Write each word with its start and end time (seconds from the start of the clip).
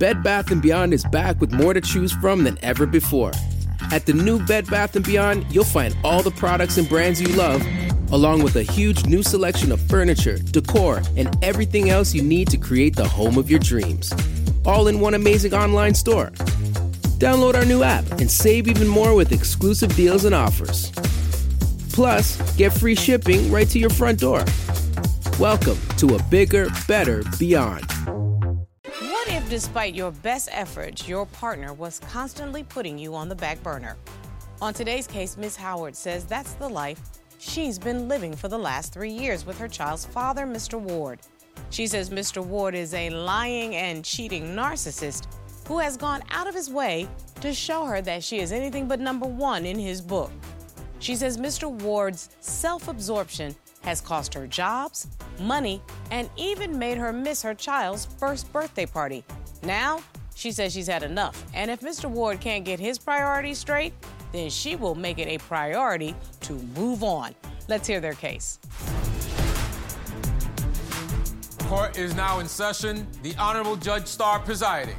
Bed 0.00 0.22
Bath 0.22 0.46
& 0.60 0.62
Beyond 0.62 0.94
is 0.94 1.04
back 1.04 1.38
with 1.42 1.52
more 1.52 1.74
to 1.74 1.80
choose 1.82 2.10
from 2.10 2.42
than 2.44 2.56
ever 2.62 2.86
before. 2.86 3.32
At 3.92 4.06
the 4.06 4.14
new 4.14 4.42
Bed 4.46 4.66
Bath 4.70 4.96
& 5.02 5.04
Beyond, 5.04 5.44
you'll 5.54 5.62
find 5.62 5.94
all 6.02 6.22
the 6.22 6.30
products 6.30 6.78
and 6.78 6.88
brands 6.88 7.20
you 7.20 7.28
love, 7.36 7.62
along 8.10 8.42
with 8.42 8.56
a 8.56 8.62
huge 8.62 9.04
new 9.04 9.22
selection 9.22 9.70
of 9.70 9.78
furniture, 9.78 10.38
decor, 10.38 11.02
and 11.18 11.36
everything 11.44 11.90
else 11.90 12.14
you 12.14 12.22
need 12.22 12.48
to 12.48 12.56
create 12.56 12.96
the 12.96 13.06
home 13.06 13.36
of 13.36 13.50
your 13.50 13.58
dreams. 13.58 14.10
All 14.64 14.88
in 14.88 15.00
one 15.00 15.12
amazing 15.12 15.52
online 15.52 15.94
store. 15.94 16.30
Download 17.18 17.54
our 17.54 17.66
new 17.66 17.82
app 17.82 18.10
and 18.12 18.30
save 18.30 18.68
even 18.68 18.88
more 18.88 19.14
with 19.14 19.32
exclusive 19.32 19.94
deals 19.96 20.24
and 20.24 20.34
offers. 20.34 20.90
Plus, 21.92 22.56
get 22.56 22.72
free 22.72 22.94
shipping 22.94 23.52
right 23.52 23.68
to 23.68 23.78
your 23.78 23.90
front 23.90 24.18
door. 24.18 24.46
Welcome 25.38 25.76
to 25.98 26.14
a 26.14 26.22
bigger, 26.30 26.70
better 26.88 27.22
beyond. 27.38 27.84
Despite 29.50 29.96
your 29.96 30.12
best 30.12 30.48
efforts, 30.52 31.08
your 31.08 31.26
partner 31.26 31.72
was 31.72 31.98
constantly 31.98 32.62
putting 32.62 32.96
you 32.96 33.16
on 33.16 33.28
the 33.28 33.34
back 33.34 33.60
burner? 33.64 33.96
On 34.62 34.72
today's 34.72 35.08
case, 35.08 35.36
Ms. 35.36 35.56
Howard 35.56 35.96
says 35.96 36.24
that's 36.24 36.52
the 36.52 36.68
life 36.68 37.00
she's 37.38 37.76
been 37.76 38.06
living 38.06 38.32
for 38.32 38.46
the 38.46 38.56
last 38.56 38.92
three 38.92 39.10
years 39.10 39.44
with 39.44 39.58
her 39.58 39.66
child's 39.66 40.06
father, 40.06 40.46
Mr. 40.46 40.78
Ward. 40.78 41.18
She 41.70 41.88
says 41.88 42.10
Mr. 42.10 42.40
Ward 42.40 42.76
is 42.76 42.94
a 42.94 43.10
lying 43.10 43.74
and 43.74 44.04
cheating 44.04 44.54
narcissist 44.54 45.26
who 45.66 45.80
has 45.80 45.96
gone 45.96 46.22
out 46.30 46.46
of 46.46 46.54
his 46.54 46.70
way 46.70 47.08
to 47.40 47.52
show 47.52 47.86
her 47.86 48.00
that 48.02 48.22
she 48.22 48.38
is 48.38 48.52
anything 48.52 48.86
but 48.86 49.00
number 49.00 49.26
one 49.26 49.66
in 49.66 49.80
his 49.80 50.00
book. 50.00 50.30
She 51.00 51.16
says 51.16 51.38
Mr. 51.38 51.68
Ward's 51.68 52.28
self 52.38 52.86
absorption 52.86 53.56
has 53.82 54.00
cost 54.00 54.32
her 54.34 54.46
jobs, 54.46 55.08
money, 55.40 55.82
and 56.12 56.30
even 56.36 56.78
made 56.78 56.98
her 56.98 57.12
miss 57.12 57.42
her 57.42 57.54
child's 57.54 58.04
first 58.04 58.52
birthday 58.52 58.86
party. 58.86 59.24
Now, 59.62 60.00
she 60.34 60.52
says 60.52 60.72
she's 60.72 60.86
had 60.86 61.02
enough. 61.02 61.44
And 61.52 61.70
if 61.70 61.80
Mr. 61.80 62.08
Ward 62.08 62.40
can't 62.40 62.64
get 62.64 62.80
his 62.80 62.98
priorities 62.98 63.58
straight, 63.58 63.92
then 64.32 64.48
she 64.48 64.76
will 64.76 64.94
make 64.94 65.18
it 65.18 65.28
a 65.28 65.38
priority 65.38 66.14
to 66.42 66.54
move 66.74 67.02
on. 67.02 67.34
Let's 67.68 67.86
hear 67.86 68.00
their 68.00 68.14
case. 68.14 68.58
Court 71.60 71.98
is 71.98 72.14
now 72.14 72.40
in 72.40 72.48
session. 72.48 73.06
The 73.22 73.34
Honorable 73.36 73.76
Judge 73.76 74.06
Star 74.06 74.38
presiding. 74.38 74.96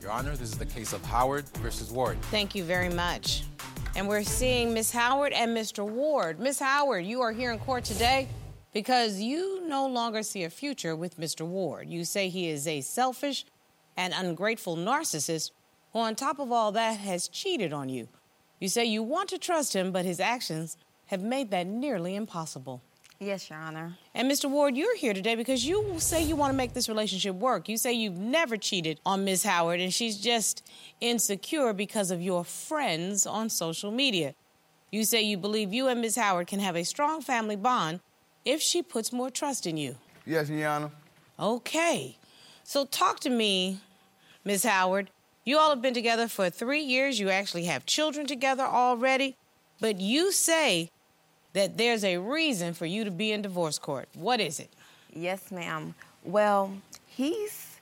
Your 0.00 0.10
Honor, 0.10 0.32
this 0.32 0.50
is 0.50 0.58
the 0.58 0.66
case 0.66 0.92
of 0.92 1.04
Howard 1.04 1.48
versus 1.58 1.90
Ward. 1.90 2.20
Thank 2.30 2.54
you 2.54 2.64
very 2.64 2.88
much. 2.88 3.44
And 3.96 4.08
we're 4.08 4.24
seeing 4.24 4.74
Miss 4.74 4.90
Howard 4.90 5.32
and 5.32 5.56
Mr. 5.56 5.86
Ward. 5.86 6.40
Miss 6.40 6.58
Howard, 6.58 7.06
you 7.06 7.20
are 7.20 7.32
here 7.32 7.52
in 7.52 7.58
court 7.58 7.84
today 7.84 8.28
because 8.74 9.20
you 9.20 9.66
no 9.66 9.86
longer 9.86 10.22
see 10.22 10.42
a 10.42 10.50
future 10.50 10.94
with 10.94 11.18
Mr. 11.18 11.46
Ward. 11.46 11.88
You 11.88 12.04
say 12.04 12.28
he 12.28 12.50
is 12.50 12.66
a 12.66 12.82
selfish 12.82 13.46
and 13.96 14.12
ungrateful 14.12 14.76
narcissist 14.76 15.52
who, 15.92 16.00
on 16.00 16.16
top 16.16 16.38
of 16.40 16.52
all 16.52 16.72
that, 16.72 16.98
has 16.98 17.28
cheated 17.28 17.72
on 17.72 17.88
you. 17.88 18.08
You 18.60 18.68
say 18.68 18.84
you 18.84 19.02
want 19.02 19.28
to 19.30 19.38
trust 19.38 19.74
him, 19.74 19.92
but 19.92 20.04
his 20.04 20.20
actions 20.20 20.76
have 21.06 21.22
made 21.22 21.50
that 21.52 21.66
nearly 21.66 22.16
impossible. 22.16 22.82
Yes, 23.20 23.48
Your 23.48 23.60
Honor. 23.60 23.96
And 24.12 24.28
Mr. 24.28 24.50
Ward, 24.50 24.76
you're 24.76 24.96
here 24.96 25.14
today 25.14 25.36
because 25.36 25.64
you 25.64 25.94
say 25.98 26.22
you 26.22 26.34
want 26.34 26.50
to 26.50 26.56
make 26.56 26.74
this 26.74 26.88
relationship 26.88 27.36
work. 27.36 27.68
You 27.68 27.76
say 27.76 27.92
you've 27.92 28.18
never 28.18 28.56
cheated 28.56 28.98
on 29.06 29.24
Miss 29.24 29.44
Howard 29.44 29.80
and 29.80 29.94
she's 29.94 30.18
just 30.18 30.68
insecure 31.00 31.72
because 31.72 32.10
of 32.10 32.20
your 32.20 32.44
friends 32.44 33.24
on 33.24 33.50
social 33.50 33.92
media. 33.92 34.34
You 34.90 35.04
say 35.04 35.22
you 35.22 35.36
believe 35.36 35.72
you 35.72 35.86
and 35.86 36.00
Miss 36.00 36.16
Howard 36.16 36.48
can 36.48 36.58
have 36.58 36.74
a 36.74 36.84
strong 36.84 37.20
family 37.20 37.56
bond 37.56 38.00
if 38.44 38.60
she 38.60 38.82
puts 38.82 39.12
more 39.12 39.30
trust 39.30 39.66
in 39.66 39.76
you. 39.76 39.96
Yes, 40.26 40.48
Your 40.48 40.68
Honor. 40.68 40.90
Okay. 41.38 42.16
So 42.62 42.84
talk 42.84 43.20
to 43.20 43.30
me, 43.30 43.80
Miss 44.44 44.64
Howard. 44.64 45.10
You 45.44 45.58
all 45.58 45.70
have 45.70 45.82
been 45.82 45.94
together 45.94 46.28
for 46.28 46.48
three 46.48 46.80
years. 46.80 47.20
You 47.20 47.30
actually 47.30 47.64
have 47.64 47.84
children 47.84 48.26
together 48.26 48.62
already. 48.62 49.36
But 49.80 50.00
you 50.00 50.32
say 50.32 50.90
that 51.52 51.76
there's 51.76 52.04
a 52.04 52.16
reason 52.18 52.72
for 52.74 52.86
you 52.86 53.04
to 53.04 53.10
be 53.10 53.32
in 53.32 53.42
divorce 53.42 53.78
court. 53.78 54.08
What 54.14 54.40
is 54.40 54.58
it? 54.58 54.70
Yes, 55.12 55.50
ma'am. 55.50 55.94
Well, 56.24 56.72
he's, 57.06 57.76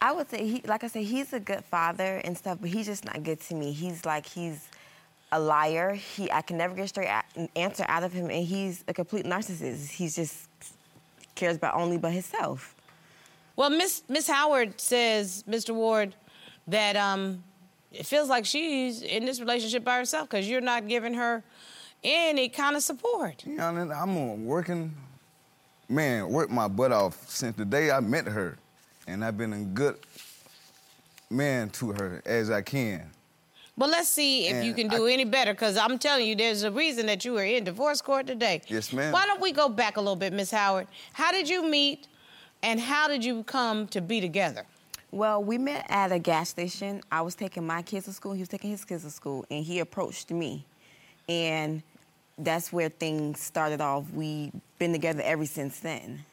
I 0.00 0.12
would 0.12 0.28
say, 0.28 0.46
he, 0.46 0.62
like 0.66 0.84
I 0.84 0.88
said, 0.88 1.04
he's 1.04 1.32
a 1.32 1.40
good 1.40 1.64
father 1.64 2.20
and 2.24 2.36
stuff, 2.36 2.58
but 2.60 2.70
he's 2.70 2.86
just 2.86 3.04
not 3.04 3.22
good 3.22 3.40
to 3.40 3.54
me. 3.54 3.72
He's 3.72 4.04
like, 4.04 4.26
he's 4.26 4.68
a 5.32 5.40
liar. 5.40 5.94
He, 5.94 6.30
I 6.30 6.42
can 6.42 6.56
never 6.56 6.74
get 6.74 6.84
a 6.84 6.88
straight 6.88 7.08
a- 7.08 7.58
answer 7.58 7.84
out 7.88 8.04
of 8.04 8.12
him, 8.12 8.30
and 8.30 8.46
he's 8.46 8.84
a 8.86 8.94
complete 8.94 9.24
narcissist. 9.24 9.90
He's 9.90 10.14
just 10.14 10.48
cares 11.34 11.56
about 11.56 11.74
only 11.74 11.98
but 11.98 12.12
himself. 12.12 12.76
Well, 13.56 13.70
Miss 13.70 14.02
Miss 14.08 14.28
Howard 14.28 14.80
says, 14.80 15.44
Mr. 15.48 15.74
Ward, 15.74 16.14
that 16.68 16.96
um, 16.96 17.42
it 17.90 18.06
feels 18.06 18.28
like 18.28 18.44
she's 18.46 19.02
in 19.02 19.24
this 19.24 19.40
relationship 19.40 19.84
by 19.84 19.96
herself 19.96 20.28
because 20.28 20.48
you're 20.48 20.60
not 20.60 20.86
giving 20.86 21.14
her 21.14 21.42
any 22.04 22.48
kind 22.48 22.76
of 22.76 22.82
support. 22.82 23.44
Your 23.46 23.62
Honor, 23.62 23.92
I'm 23.92 24.16
uh, 24.16 24.34
working, 24.34 24.94
man, 25.88 26.28
work 26.28 26.50
my 26.50 26.68
butt 26.68 26.92
off 26.92 27.28
since 27.28 27.56
the 27.56 27.64
day 27.64 27.90
I 27.90 28.00
met 28.00 28.26
her. 28.26 28.58
And 29.06 29.24
I've 29.24 29.36
been 29.36 29.52
a 29.52 29.60
good 29.60 29.96
man 31.28 31.70
to 31.70 31.92
her 31.92 32.22
as 32.24 32.50
I 32.50 32.62
can. 32.62 33.10
Well, 33.76 33.88
let's 33.88 34.08
see 34.08 34.48
if 34.48 34.64
you 34.64 34.74
can 34.74 34.88
do 34.88 35.08
I- 35.08 35.12
any 35.12 35.24
better 35.24 35.54
because 35.54 35.76
I'm 35.76 35.98
telling 35.98 36.26
you, 36.26 36.34
there's 36.36 36.62
a 36.62 36.70
reason 36.70 37.06
that 37.06 37.24
you 37.24 37.38
are 37.38 37.44
in 37.44 37.64
divorce 37.64 38.02
court 38.02 38.26
today. 38.26 38.60
Yes, 38.68 38.92
ma'am. 38.92 39.12
Why 39.12 39.26
don't 39.26 39.40
we 39.40 39.50
go 39.52 39.68
back 39.68 39.96
a 39.96 40.00
little 40.00 40.16
bit, 40.16 40.32
Miss 40.32 40.50
Howard? 40.50 40.88
How 41.14 41.32
did 41.32 41.48
you 41.48 41.66
meet 41.66 42.06
and 42.62 42.78
how 42.78 43.08
did 43.08 43.24
you 43.24 43.42
come 43.44 43.86
to 43.88 44.00
be 44.00 44.20
together? 44.20 44.66
Well, 45.10 45.42
we 45.42 45.58
met 45.58 45.86
at 45.88 46.12
a 46.12 46.18
gas 46.18 46.48
station. 46.50 47.02
I 47.10 47.22
was 47.22 47.34
taking 47.34 47.66
my 47.66 47.82
kids 47.82 48.06
to 48.06 48.12
school. 48.12 48.32
He 48.32 48.40
was 48.40 48.48
taking 48.48 48.70
his 48.70 48.84
kids 48.84 49.04
to 49.04 49.10
school, 49.10 49.44
and 49.50 49.62
he 49.64 49.80
approached 49.80 50.30
me, 50.30 50.64
and 51.28 51.82
that's 52.38 52.72
where 52.72 52.88
things 52.88 53.38
started 53.40 53.80
off. 53.82 54.10
We've 54.10 54.52
been 54.78 54.92
together 54.92 55.20
ever 55.22 55.44
since 55.44 55.80
then. 55.80 56.24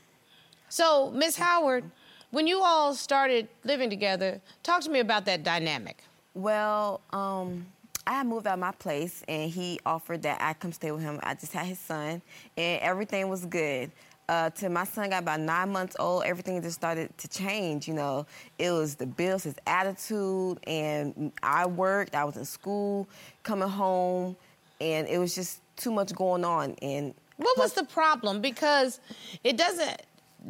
So, 0.69 1.11
Miss 1.11 1.35
Howard, 1.35 1.91
when 2.31 2.47
you 2.47 2.61
all 2.63 2.93
started 2.93 3.49
living 3.65 3.89
together, 3.89 4.39
talk 4.63 4.81
to 4.83 4.89
me 4.89 4.99
about 4.99 5.25
that 5.25 5.43
dynamic. 5.43 6.03
Well, 6.39 7.01
um, 7.11 7.65
I 8.07 8.13
had 8.13 8.27
moved 8.27 8.47
out 8.47 8.53
of 8.53 8.59
my 8.59 8.71
place, 8.71 9.23
and 9.27 9.51
he 9.51 9.77
offered 9.85 10.21
that 10.21 10.41
I 10.41 10.53
come 10.53 10.71
stay 10.71 10.89
with 10.91 11.01
him. 11.01 11.19
I 11.21 11.33
just 11.33 11.51
had 11.51 11.65
his 11.65 11.79
son, 11.79 12.21
and 12.55 12.81
everything 12.81 13.27
was 13.27 13.45
good. 13.45 13.91
Uh, 14.29 14.49
till 14.51 14.69
my 14.69 14.85
son 14.85 15.09
got 15.09 15.23
about 15.23 15.41
nine 15.41 15.69
months 15.69 15.97
old, 15.99 16.23
everything 16.23 16.61
just 16.61 16.75
started 16.75 17.15
to 17.17 17.27
change. 17.27 17.89
You 17.89 17.95
know, 17.95 18.25
it 18.57 18.71
was 18.71 18.95
the 18.95 19.05
bills, 19.05 19.43
his 19.43 19.55
attitude, 19.67 20.59
and 20.65 21.33
I 21.43 21.65
worked. 21.65 22.15
I 22.15 22.23
was 22.23 22.37
in 22.37 22.45
school, 22.45 23.09
coming 23.43 23.67
home, 23.67 24.37
and 24.79 25.09
it 25.09 25.17
was 25.17 25.35
just 25.35 25.59
too 25.75 25.91
much 25.91 26.15
going 26.15 26.45
on. 26.45 26.75
And 26.81 27.13
What 27.35 27.57
was 27.57 27.73
the 27.73 27.83
problem? 27.83 28.39
Because 28.39 29.01
it 29.43 29.57
doesn't. 29.57 30.03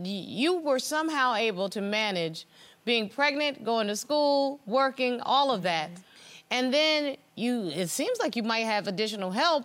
You 0.04 0.60
were 0.60 0.78
somehow 0.78 1.34
able 1.34 1.68
to 1.70 1.82
manage 1.82 2.46
being 2.90 3.08
pregnant, 3.08 3.64
going 3.64 3.86
to 3.86 3.96
school, 3.96 4.60
working, 4.66 5.22
all 5.22 5.52
of 5.52 5.62
that. 5.62 5.92
And 6.50 6.74
then 6.74 7.18
you, 7.36 7.68
it 7.68 7.88
seems 7.90 8.18
like 8.18 8.36
you 8.36 8.42
might 8.42 8.66
have 8.66 8.88
additional 8.88 9.30
help. 9.30 9.64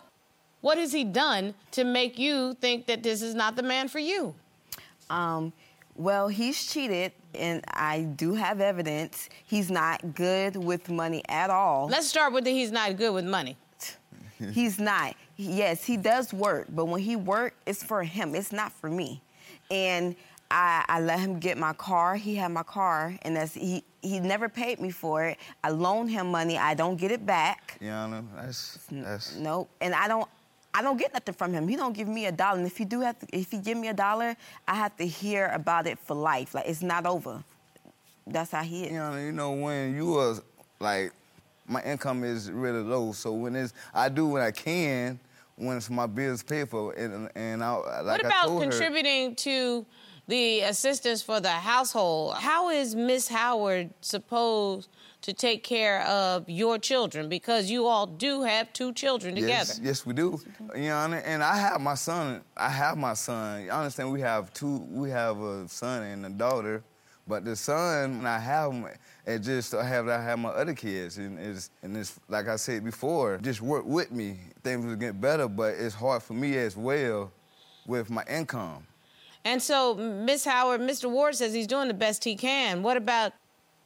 What 0.60 0.76
has 0.76 0.92
he 0.92 1.04
done 1.04 1.54
to 1.70 1.84
make 1.84 2.18
you 2.18 2.52
think 2.60 2.84
that 2.84 3.02
this 3.02 3.22
is 3.22 3.34
not 3.34 3.56
the 3.56 3.62
man 3.62 3.88
for 3.88 3.98
you? 3.98 4.34
Um, 5.08 5.54
well, 5.96 6.28
he's 6.28 6.66
cheated, 6.70 7.12
and 7.34 7.64
I 7.68 8.02
do 8.02 8.34
have 8.34 8.60
evidence. 8.60 9.30
He's 9.46 9.70
not 9.70 10.14
good 10.14 10.54
with 10.54 10.90
money 10.90 11.22
at 11.30 11.48
all. 11.48 11.88
Let's 11.88 12.06
start 12.06 12.34
with 12.34 12.44
that 12.44 12.50
he's 12.50 12.72
not 12.72 12.98
good 12.98 13.14
with 13.14 13.24
money. 13.24 13.56
He's 14.52 14.80
not. 14.80 15.14
Yes, 15.36 15.84
he 15.84 15.96
does 15.96 16.34
work, 16.34 16.66
but 16.68 16.86
when 16.86 17.00
he 17.00 17.14
work, 17.14 17.54
it's 17.66 17.84
for 17.84 18.02
him. 18.02 18.34
It's 18.34 18.52
not 18.52 18.72
for 18.72 18.90
me. 18.90 19.22
And 19.70 20.16
I, 20.54 20.84
I 20.86 21.00
let 21.00 21.18
him 21.18 21.40
get 21.40 21.58
my 21.58 21.72
car. 21.72 22.14
He 22.14 22.36
had 22.36 22.52
my 22.52 22.62
car, 22.62 23.18
and 23.22 23.34
that's 23.34 23.54
he. 23.54 23.82
He 24.02 24.20
never 24.20 24.48
paid 24.48 24.80
me 24.80 24.90
for 24.90 25.24
it. 25.24 25.38
I 25.64 25.70
loan 25.70 26.06
him 26.06 26.30
money. 26.30 26.56
I 26.56 26.74
don't 26.74 26.96
get 26.96 27.10
it 27.10 27.26
back. 27.26 27.76
Your 27.80 27.94
Honor, 27.94 28.22
that's, 28.36 28.78
that's, 28.92 29.34
Nope. 29.34 29.68
And 29.80 29.94
I 29.94 30.06
don't. 30.06 30.28
I 30.72 30.82
don't 30.82 30.96
get 30.96 31.12
nothing 31.12 31.34
from 31.34 31.52
him. 31.52 31.66
He 31.68 31.76
don't 31.76 31.92
give 31.92 32.08
me 32.08 32.26
a 32.26 32.32
dollar. 32.32 32.58
And 32.58 32.66
if 32.66 32.76
he 32.76 32.84
do 32.84 33.00
have 33.00 33.18
to, 33.18 33.26
if 33.32 33.50
he 33.50 33.58
give 33.58 33.78
me 33.78 33.88
a 33.88 33.94
dollar, 33.94 34.36
I 34.66 34.74
have 34.74 34.96
to 34.96 35.06
hear 35.06 35.46
about 35.54 35.86
it 35.86 35.98
for 35.98 36.14
life. 36.14 36.54
Like 36.54 36.66
it's 36.66 36.82
not 36.82 37.04
over. 37.06 37.42
That's 38.26 38.52
how 38.52 38.62
he 38.62 38.84
is. 38.84 38.92
you 38.92 38.98
know, 38.98 39.16
you 39.16 39.32
know, 39.32 39.52
when 39.52 39.94
you 39.96 40.06
was 40.06 40.40
like, 40.78 41.12
my 41.66 41.82
income 41.82 42.22
is 42.24 42.50
really 42.50 42.82
low, 42.82 43.12
so 43.12 43.32
when 43.32 43.56
it's, 43.56 43.72
I 43.92 44.08
do 44.08 44.26
what 44.26 44.42
I 44.42 44.50
can 44.50 45.18
when 45.56 45.76
it's 45.76 45.90
my 45.90 46.06
bills 46.06 46.42
paid 46.42 46.68
for, 46.68 46.92
and 46.94 47.28
and 47.34 47.62
I 47.62 47.74
like 47.74 48.04
what 48.04 48.24
I 48.24 48.28
about 48.28 48.46
told 48.46 48.64
her, 48.64 48.70
contributing 48.70 49.36
to 49.36 49.86
the 50.26 50.60
assistance 50.60 51.22
for 51.22 51.40
the 51.40 51.50
household? 51.50 52.36
How 52.36 52.70
is 52.70 52.94
Miss 52.94 53.28
Howard 53.28 53.90
supposed 54.00 54.88
to 55.24 55.32
take 55.32 55.64
care 55.64 56.02
of 56.02 56.50
your 56.50 56.78
children 56.78 57.30
because 57.30 57.70
you 57.70 57.86
all 57.86 58.06
do 58.06 58.42
have 58.42 58.70
two 58.74 58.92
children 58.92 59.34
together. 59.34 59.72
Yes, 59.72 59.80
yes, 59.82 60.04
we 60.04 60.12
do. 60.12 60.38
You 60.74 60.82
know, 60.82 60.98
and 61.24 61.42
I 61.42 61.56
have 61.56 61.80
my 61.80 61.94
son. 61.94 62.42
I 62.54 62.68
have 62.68 62.98
my 62.98 63.14
son. 63.14 63.70
I 63.70 63.78
understand 63.78 64.12
we 64.12 64.20
have 64.20 64.52
two. 64.52 64.86
We 64.90 65.08
have 65.08 65.40
a 65.40 65.66
son 65.66 66.02
and 66.02 66.26
a 66.26 66.28
daughter, 66.28 66.84
but 67.26 67.42
the 67.42 67.56
son 67.56 68.26
I 68.26 68.38
have 68.38 68.72
him, 68.72 68.86
it 69.24 69.38
just 69.38 69.72
I 69.72 69.82
have 69.88 70.08
I 70.08 70.22
have 70.22 70.38
my 70.38 70.50
other 70.50 70.74
kids, 70.74 71.16
and 71.16 71.38
it's 71.38 71.70
and 71.82 71.96
it's 71.96 72.20
like 72.28 72.46
I 72.46 72.56
said 72.56 72.84
before, 72.84 73.38
just 73.38 73.62
work 73.62 73.86
with 73.86 74.12
me. 74.12 74.36
Things 74.62 74.84
will 74.84 74.94
get 74.94 75.18
better, 75.18 75.48
but 75.48 75.72
it's 75.72 75.94
hard 75.94 76.22
for 76.22 76.34
me 76.34 76.58
as 76.58 76.76
well 76.76 77.32
with 77.86 78.10
my 78.10 78.24
income. 78.28 78.86
And 79.44 79.62
so, 79.62 79.94
Miss 79.94 80.44
Howard, 80.44 80.80
Mr. 80.80 81.10
Ward 81.10 81.34
says 81.34 81.52
he's 81.52 81.66
doing 81.66 81.88
the 81.88 81.94
best 81.94 82.24
he 82.24 82.34
can. 82.34 82.82
What 82.82 82.96
about 82.96 83.32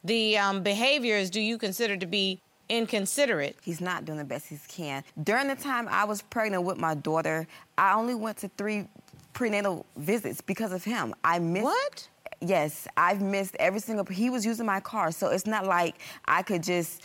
the 0.03 0.37
um, 0.37 0.63
behaviors 0.63 1.29
do 1.29 1.41
you 1.41 1.57
consider 1.57 1.97
to 1.97 2.05
be 2.05 2.39
inconsiderate? 2.69 3.57
He's 3.61 3.81
not 3.81 4.05
doing 4.05 4.17
the 4.17 4.23
best 4.23 4.47
he 4.47 4.57
can. 4.69 5.03
During 5.21 5.47
the 5.47 5.55
time 5.55 5.87
I 5.89 6.05
was 6.05 6.21
pregnant 6.21 6.63
with 6.63 6.77
my 6.77 6.95
daughter, 6.95 7.45
I 7.77 7.95
only 7.95 8.15
went 8.15 8.37
to 8.37 8.49
three 8.57 8.87
prenatal 9.33 9.85
visits 9.97 10.41
because 10.41 10.71
of 10.71 10.83
him. 10.83 11.13
I 11.23 11.39
missed. 11.39 11.65
What? 11.65 12.07
Yes, 12.41 12.87
I've 12.95 13.21
missed 13.21 13.57
every 13.59 13.81
single. 13.81 14.05
He 14.05 14.29
was 14.29 14.45
using 14.45 14.65
my 14.65 14.79
car, 14.79 15.11
so 15.11 15.27
it's 15.27 15.45
not 15.45 15.65
like 15.65 15.95
I 16.25 16.41
could 16.41 16.63
just 16.63 17.03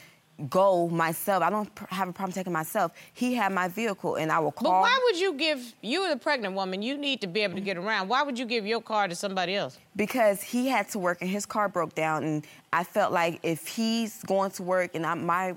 go 0.49 0.89
myself. 0.89 1.43
I 1.43 1.51
don't 1.51 1.71
have 1.89 2.09
a 2.09 2.13
problem 2.13 2.33
taking 2.33 2.53
myself. 2.53 2.93
He 3.13 3.35
had 3.35 3.53
my 3.53 3.69
vehicle, 3.69 4.17
and 4.17 4.33
I 4.33 4.39
will 4.39 4.53
call. 4.53 4.71
But 4.71 4.81
why 4.81 5.01
would 5.05 5.19
you 5.19 5.35
give 5.35 5.75
you 5.81 6.03
are 6.03 6.11
the 6.11 6.19
pregnant 6.19 6.55
woman? 6.55 6.83
You 6.83 6.97
need 6.97 7.21
to 7.21 7.27
be 7.27 7.41
able 7.41 7.55
to 7.55 7.61
get 7.61 7.77
around. 7.77 8.09
Why 8.09 8.23
would 8.23 8.39
you 8.39 8.47
give 8.47 8.67
your 8.67 8.81
car 8.81 9.09
to 9.09 9.15
somebody 9.15 9.55
else? 9.55 9.79
Because 9.97 10.43
he 10.43 10.69
had 10.69 10.89
to 10.91 10.99
work, 10.99 11.19
and 11.21 11.31
his 11.31 11.47
car 11.47 11.69
broke 11.69 11.95
down, 11.95 12.25
and 12.25 12.47
I 12.73 12.85
felt 12.85 13.13
like 13.13 13.41
if 13.43 13.67
he's 13.67 14.23
going 14.25 14.51
to 14.53 14.63
work, 14.63 14.95
and 14.95 15.07
I, 15.07 15.15
my 15.15 15.57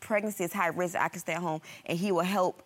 pregnancy 0.00 0.44
is 0.44 0.52
high 0.52 0.68
risk, 0.68 0.96
I 0.96 1.08
can 1.08 1.20
stay 1.20 1.34
at 1.34 1.40
home, 1.40 1.60
and 1.86 1.98
he 1.98 2.12
will 2.12 2.22
help 2.22 2.62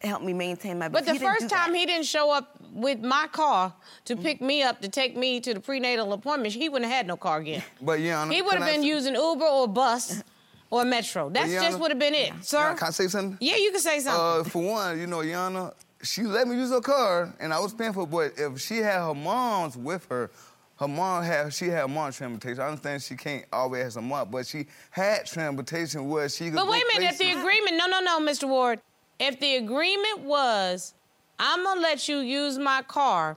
help 0.00 0.22
me 0.22 0.32
maintain 0.32 0.78
my. 0.78 0.88
But 0.88 1.06
the 1.06 1.18
first 1.18 1.48
time 1.48 1.72
that. 1.72 1.78
he 1.78 1.86
didn't 1.86 2.06
show 2.06 2.30
up 2.30 2.56
with 2.72 3.00
my 3.00 3.26
car 3.32 3.72
to 4.04 4.14
mm-hmm. 4.14 4.22
pick 4.22 4.40
me 4.40 4.62
up 4.62 4.80
to 4.80 4.88
take 4.88 5.16
me 5.16 5.40
to 5.40 5.54
the 5.54 5.60
prenatal 5.60 6.12
appointment, 6.12 6.54
he 6.54 6.68
wouldn't 6.68 6.90
have 6.90 6.98
had 6.98 7.06
no 7.06 7.16
car 7.16 7.38
again. 7.38 7.62
But 7.80 8.00
yeah, 8.00 8.28
he 8.28 8.42
would 8.42 8.54
have 8.54 8.66
been 8.66 8.82
using 8.82 9.14
Uber 9.14 9.44
or 9.44 9.68
bus. 9.68 10.22
Or 10.70 10.84
Metro. 10.84 11.28
That's 11.30 11.50
Yana, 11.50 11.62
just 11.62 11.80
would 11.80 11.90
have 11.90 11.98
been 11.98 12.14
it, 12.14 12.32
sir. 12.42 12.58
Yana, 12.58 12.78
can 12.78 12.88
I 12.88 12.90
say 12.90 13.08
something? 13.08 13.38
Yeah, 13.40 13.56
you 13.56 13.70
can 13.70 13.80
say 13.80 14.00
something. 14.00 14.40
Uh, 14.40 14.44
for 14.44 14.62
one, 14.62 15.00
you 15.00 15.06
know, 15.06 15.18
Yana, 15.18 15.72
she 16.02 16.22
let 16.22 16.46
me 16.46 16.56
use 16.56 16.70
her 16.70 16.80
car, 16.80 17.32
and 17.40 17.52
I 17.52 17.60
was 17.60 17.74
paying 17.74 17.92
for 17.92 18.02
it. 18.02 18.10
But 18.10 18.32
if 18.36 18.60
she 18.60 18.78
had 18.78 19.00
her 19.00 19.14
mom's 19.14 19.76
with 19.76 20.06
her, 20.10 20.30
her 20.78 20.88
mom 20.88 21.24
had 21.24 21.52
she 21.52 21.66
had 21.66 21.90
mom 21.90 22.12
transportation. 22.12 22.60
I 22.60 22.68
understand 22.68 23.02
she 23.02 23.16
can't 23.16 23.44
always 23.52 23.82
have 23.84 23.92
some 23.94 24.08
mom, 24.08 24.30
but 24.30 24.46
she 24.46 24.66
had 24.90 25.26
transportation 25.26 26.08
where 26.08 26.28
she 26.28 26.46
could. 26.46 26.54
But 26.54 26.68
wait 26.68 26.82
a 26.82 26.98
minute, 26.98 27.16
places. 27.16 27.20
if 27.20 27.34
the 27.34 27.40
agreement, 27.40 27.76
no, 27.76 27.86
no, 27.86 28.00
no, 28.00 28.20
Mr. 28.20 28.48
Ward, 28.48 28.80
if 29.18 29.40
the 29.40 29.56
agreement 29.56 30.20
was, 30.20 30.94
I'm 31.38 31.64
gonna 31.64 31.80
let 31.80 32.08
you 32.08 32.18
use 32.18 32.58
my 32.58 32.82
car, 32.82 33.36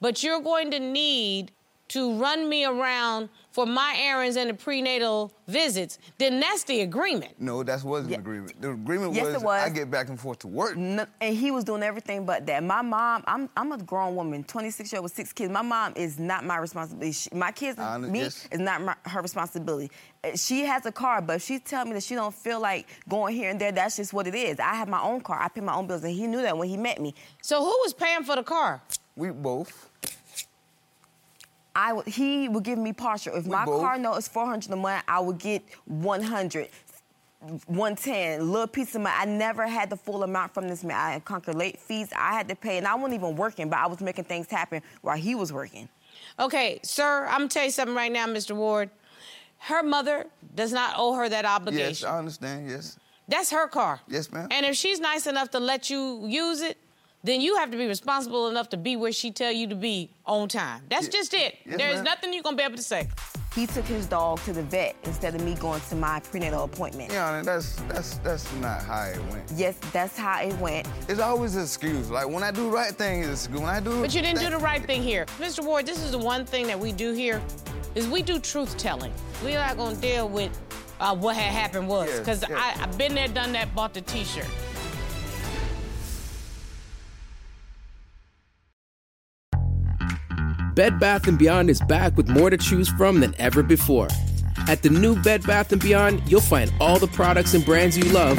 but 0.00 0.22
you're 0.22 0.40
going 0.40 0.70
to 0.72 0.80
need 0.80 1.52
to 1.90 2.14
run 2.14 2.48
me 2.48 2.64
around 2.64 3.28
for 3.50 3.66
my 3.66 3.96
errands 3.98 4.36
and 4.36 4.48
the 4.48 4.54
prenatal 4.54 5.32
visits, 5.48 5.98
then 6.18 6.38
that's 6.38 6.62
the 6.64 6.82
agreement. 6.82 7.32
No, 7.40 7.64
that 7.64 7.82
wasn't 7.82 8.10
yeah. 8.10 8.14
an 8.14 8.20
agreement. 8.20 8.62
The 8.62 8.70
agreement 8.70 9.14
yes, 9.14 9.34
was, 9.34 9.42
was, 9.42 9.62
I 9.62 9.70
get 9.70 9.90
back 9.90 10.08
and 10.08 10.18
forth 10.18 10.38
to 10.40 10.48
work. 10.48 10.76
No, 10.76 11.04
and 11.20 11.36
he 11.36 11.50
was 11.50 11.64
doing 11.64 11.82
everything 11.82 12.24
but 12.24 12.46
that. 12.46 12.62
My 12.62 12.80
mom, 12.80 13.24
I'm, 13.26 13.48
I'm 13.56 13.72
a 13.72 13.78
grown 13.78 14.14
woman, 14.14 14.44
26 14.44 14.92
year 14.92 14.98
old 14.98 15.04
with 15.04 15.14
six 15.14 15.32
kids. 15.32 15.50
My 15.50 15.62
mom 15.62 15.94
is 15.96 16.20
not 16.20 16.44
my 16.44 16.58
responsibility. 16.58 17.10
She, 17.10 17.28
my 17.32 17.50
kids, 17.50 17.76
me, 17.98 18.20
yes. 18.20 18.46
is 18.52 18.60
not 18.60 18.82
my, 18.82 18.94
her 19.06 19.20
responsibility. 19.20 19.90
Uh, 20.22 20.36
she 20.36 20.60
has 20.60 20.86
a 20.86 20.92
car, 20.92 21.20
but 21.20 21.42
she 21.42 21.58
tell 21.58 21.84
me 21.84 21.94
that 21.94 22.04
she 22.04 22.14
don't 22.14 22.34
feel 22.34 22.60
like 22.60 22.86
going 23.08 23.34
here 23.34 23.50
and 23.50 23.60
there. 23.60 23.72
That's 23.72 23.96
just 23.96 24.12
what 24.12 24.28
it 24.28 24.36
is. 24.36 24.60
I 24.60 24.74
have 24.74 24.88
my 24.88 25.02
own 25.02 25.22
car. 25.22 25.42
I 25.42 25.48
pay 25.48 25.60
my 25.60 25.74
own 25.74 25.88
bills, 25.88 26.04
and 26.04 26.12
he 26.12 26.28
knew 26.28 26.42
that 26.42 26.56
when 26.56 26.68
he 26.68 26.76
met 26.76 27.00
me. 27.00 27.16
So 27.42 27.58
who 27.58 27.76
was 27.82 27.92
paying 27.92 28.22
for 28.22 28.36
the 28.36 28.44
car? 28.44 28.80
We 29.16 29.30
both. 29.30 29.89
I 31.74 32.00
he 32.06 32.48
would 32.48 32.64
give 32.64 32.78
me 32.78 32.92
partial. 32.92 33.36
If 33.36 33.44
we 33.44 33.50
my 33.50 33.64
both. 33.64 33.80
car 33.80 33.98
note 33.98 34.16
is 34.16 34.28
400 34.28 34.72
a 34.72 34.76
month, 34.76 35.04
I 35.06 35.20
would 35.20 35.38
get 35.38 35.62
100. 35.86 36.68
110, 37.66 38.50
little 38.52 38.66
piece 38.66 38.94
of 38.94 39.00
money. 39.00 39.16
I 39.18 39.24
never 39.24 39.66
had 39.66 39.88
the 39.88 39.96
full 39.96 40.22
amount 40.24 40.52
from 40.52 40.68
this 40.68 40.84
man. 40.84 40.98
I 40.98 41.12
had 41.12 41.24
conquered 41.24 41.54
late 41.54 41.80
fees. 41.80 42.10
I 42.14 42.34
had 42.34 42.48
to 42.48 42.54
pay, 42.54 42.76
and 42.76 42.86
I 42.86 42.94
wasn't 42.94 43.14
even 43.14 43.34
working, 43.34 43.70
but 43.70 43.78
I 43.78 43.86
was 43.86 44.02
making 44.02 44.24
things 44.24 44.50
happen 44.50 44.82
while 45.00 45.16
he 45.16 45.34
was 45.34 45.50
working. 45.50 45.88
Okay, 46.38 46.80
sir, 46.82 47.24
I'm 47.26 47.38
gonna 47.38 47.48
tell 47.48 47.64
you 47.64 47.70
something 47.70 47.96
right 47.96 48.12
now, 48.12 48.26
Mr. 48.26 48.54
Ward. 48.54 48.90
Her 49.58 49.82
mother 49.82 50.26
does 50.54 50.70
not 50.72 50.94
owe 50.98 51.14
her 51.14 51.30
that 51.30 51.46
obligation. 51.46 51.88
Yes, 51.88 52.04
I 52.04 52.18
understand, 52.18 52.68
yes. 52.68 52.98
That's 53.26 53.50
her 53.50 53.68
car. 53.68 54.00
Yes, 54.08 54.30
ma'am. 54.32 54.48
And 54.50 54.66
if 54.66 54.76
she's 54.76 55.00
nice 55.00 55.26
enough 55.26 55.50
to 55.52 55.60
let 55.60 55.88
you 55.88 56.26
use 56.26 56.60
it, 56.60 56.76
then 57.22 57.40
you 57.40 57.56
have 57.56 57.70
to 57.70 57.76
be 57.76 57.86
responsible 57.86 58.48
enough 58.48 58.68
to 58.70 58.76
be 58.76 58.96
where 58.96 59.12
she 59.12 59.30
tell 59.30 59.52
you 59.52 59.66
to 59.68 59.74
be 59.74 60.10
on 60.26 60.48
time. 60.48 60.82
That's 60.88 61.06
yeah. 61.06 61.12
just 61.12 61.34
it. 61.34 61.58
Yes, 61.66 61.76
There's 61.76 62.02
nothing 62.02 62.32
you're 62.32 62.42
gonna 62.42 62.56
be 62.56 62.62
able 62.62 62.76
to 62.76 62.82
say. 62.82 63.08
He 63.54 63.66
took 63.66 63.84
his 63.84 64.06
dog 64.06 64.40
to 64.44 64.52
the 64.52 64.62
vet 64.62 64.94
instead 65.04 65.34
of 65.34 65.42
me 65.42 65.56
going 65.56 65.80
to 65.88 65.96
my 65.96 66.20
prenatal 66.20 66.64
appointment. 66.64 67.12
Yeah, 67.12 67.38
and 67.38 67.46
that's 67.46 67.76
that's 67.82 68.18
that's 68.18 68.52
not 68.56 68.82
how 68.82 69.04
it 69.06 69.20
went. 69.30 69.52
Yes, 69.56 69.76
that's 69.92 70.16
how 70.16 70.40
it 70.40 70.54
went. 70.58 70.86
It's 71.08 71.20
always 71.20 71.56
an 71.56 71.62
excuse. 71.62 72.10
Like 72.10 72.28
when 72.28 72.42
I 72.42 72.52
do 72.52 72.64
the 72.64 72.70
right 72.70 72.92
thing, 72.92 73.24
it's 73.24 73.48
good. 73.48 73.60
When 73.60 73.68
I 73.68 73.80
do 73.80 74.00
But 74.00 74.14
you 74.14 74.22
didn't 74.22 74.40
do 74.40 74.50
the 74.50 74.58
right 74.58 74.82
thing 74.84 75.02
here. 75.02 75.26
Mr. 75.38 75.64
Ward, 75.64 75.84
this 75.84 76.02
is 76.02 76.12
the 76.12 76.18
one 76.18 76.44
thing 76.44 76.66
that 76.68 76.78
we 76.78 76.92
do 76.92 77.12
here 77.12 77.42
is 77.96 78.06
we 78.08 78.22
do 78.22 78.38
truth 78.38 78.76
telling. 78.78 79.12
We're 79.44 79.58
not 79.58 79.76
gonna 79.76 79.96
deal 79.96 80.28
with 80.28 80.58
uh, 81.00 81.16
what 81.16 81.34
had 81.34 81.52
happened 81.52 81.88
was. 81.88 82.18
Because 82.18 82.42
yes, 82.42 82.50
yes. 82.50 82.78
I've 82.80 82.96
been 82.96 83.14
there, 83.14 83.28
done 83.28 83.52
that, 83.52 83.74
bought 83.74 83.94
the 83.94 84.02
t-shirt. 84.02 84.46
Bed 90.74 91.00
Bath 91.00 91.36
& 91.38 91.38
Beyond 91.38 91.68
is 91.68 91.80
back 91.82 92.16
with 92.16 92.28
more 92.28 92.48
to 92.48 92.56
choose 92.56 92.88
from 92.90 93.18
than 93.18 93.34
ever 93.38 93.62
before. 93.62 94.06
At 94.68 94.82
the 94.82 94.90
new 94.90 95.20
Bed 95.20 95.44
Bath 95.44 95.76
& 95.80 95.82
Beyond, 95.82 96.22
you'll 96.30 96.40
find 96.40 96.72
all 96.80 96.98
the 96.98 97.08
products 97.08 97.54
and 97.54 97.64
brands 97.64 97.98
you 97.98 98.04
love, 98.12 98.38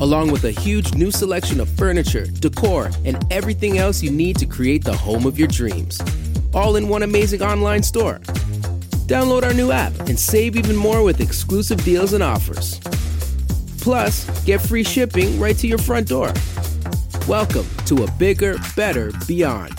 along 0.00 0.30
with 0.30 0.44
a 0.44 0.52
huge 0.52 0.94
new 0.94 1.10
selection 1.10 1.58
of 1.58 1.68
furniture, 1.68 2.26
decor, 2.26 2.90
and 3.04 3.24
everything 3.32 3.78
else 3.78 4.00
you 4.00 4.12
need 4.12 4.36
to 4.38 4.46
create 4.46 4.84
the 4.84 4.96
home 4.96 5.26
of 5.26 5.38
your 5.38 5.48
dreams. 5.48 6.00
All 6.54 6.76
in 6.76 6.88
one 6.88 7.02
amazing 7.02 7.42
online 7.42 7.82
store. 7.82 8.20
Download 9.08 9.42
our 9.42 9.54
new 9.54 9.72
app 9.72 9.92
and 10.08 10.18
save 10.18 10.54
even 10.54 10.76
more 10.76 11.02
with 11.02 11.20
exclusive 11.20 11.82
deals 11.84 12.12
and 12.12 12.22
offers. 12.22 12.78
Plus, 13.80 14.44
get 14.44 14.60
free 14.60 14.84
shipping 14.84 15.40
right 15.40 15.58
to 15.58 15.66
your 15.66 15.78
front 15.78 16.06
door. 16.06 16.32
Welcome 17.26 17.66
to 17.86 18.04
a 18.04 18.10
bigger, 18.12 18.56
better 18.76 19.10
beyond. 19.26 19.74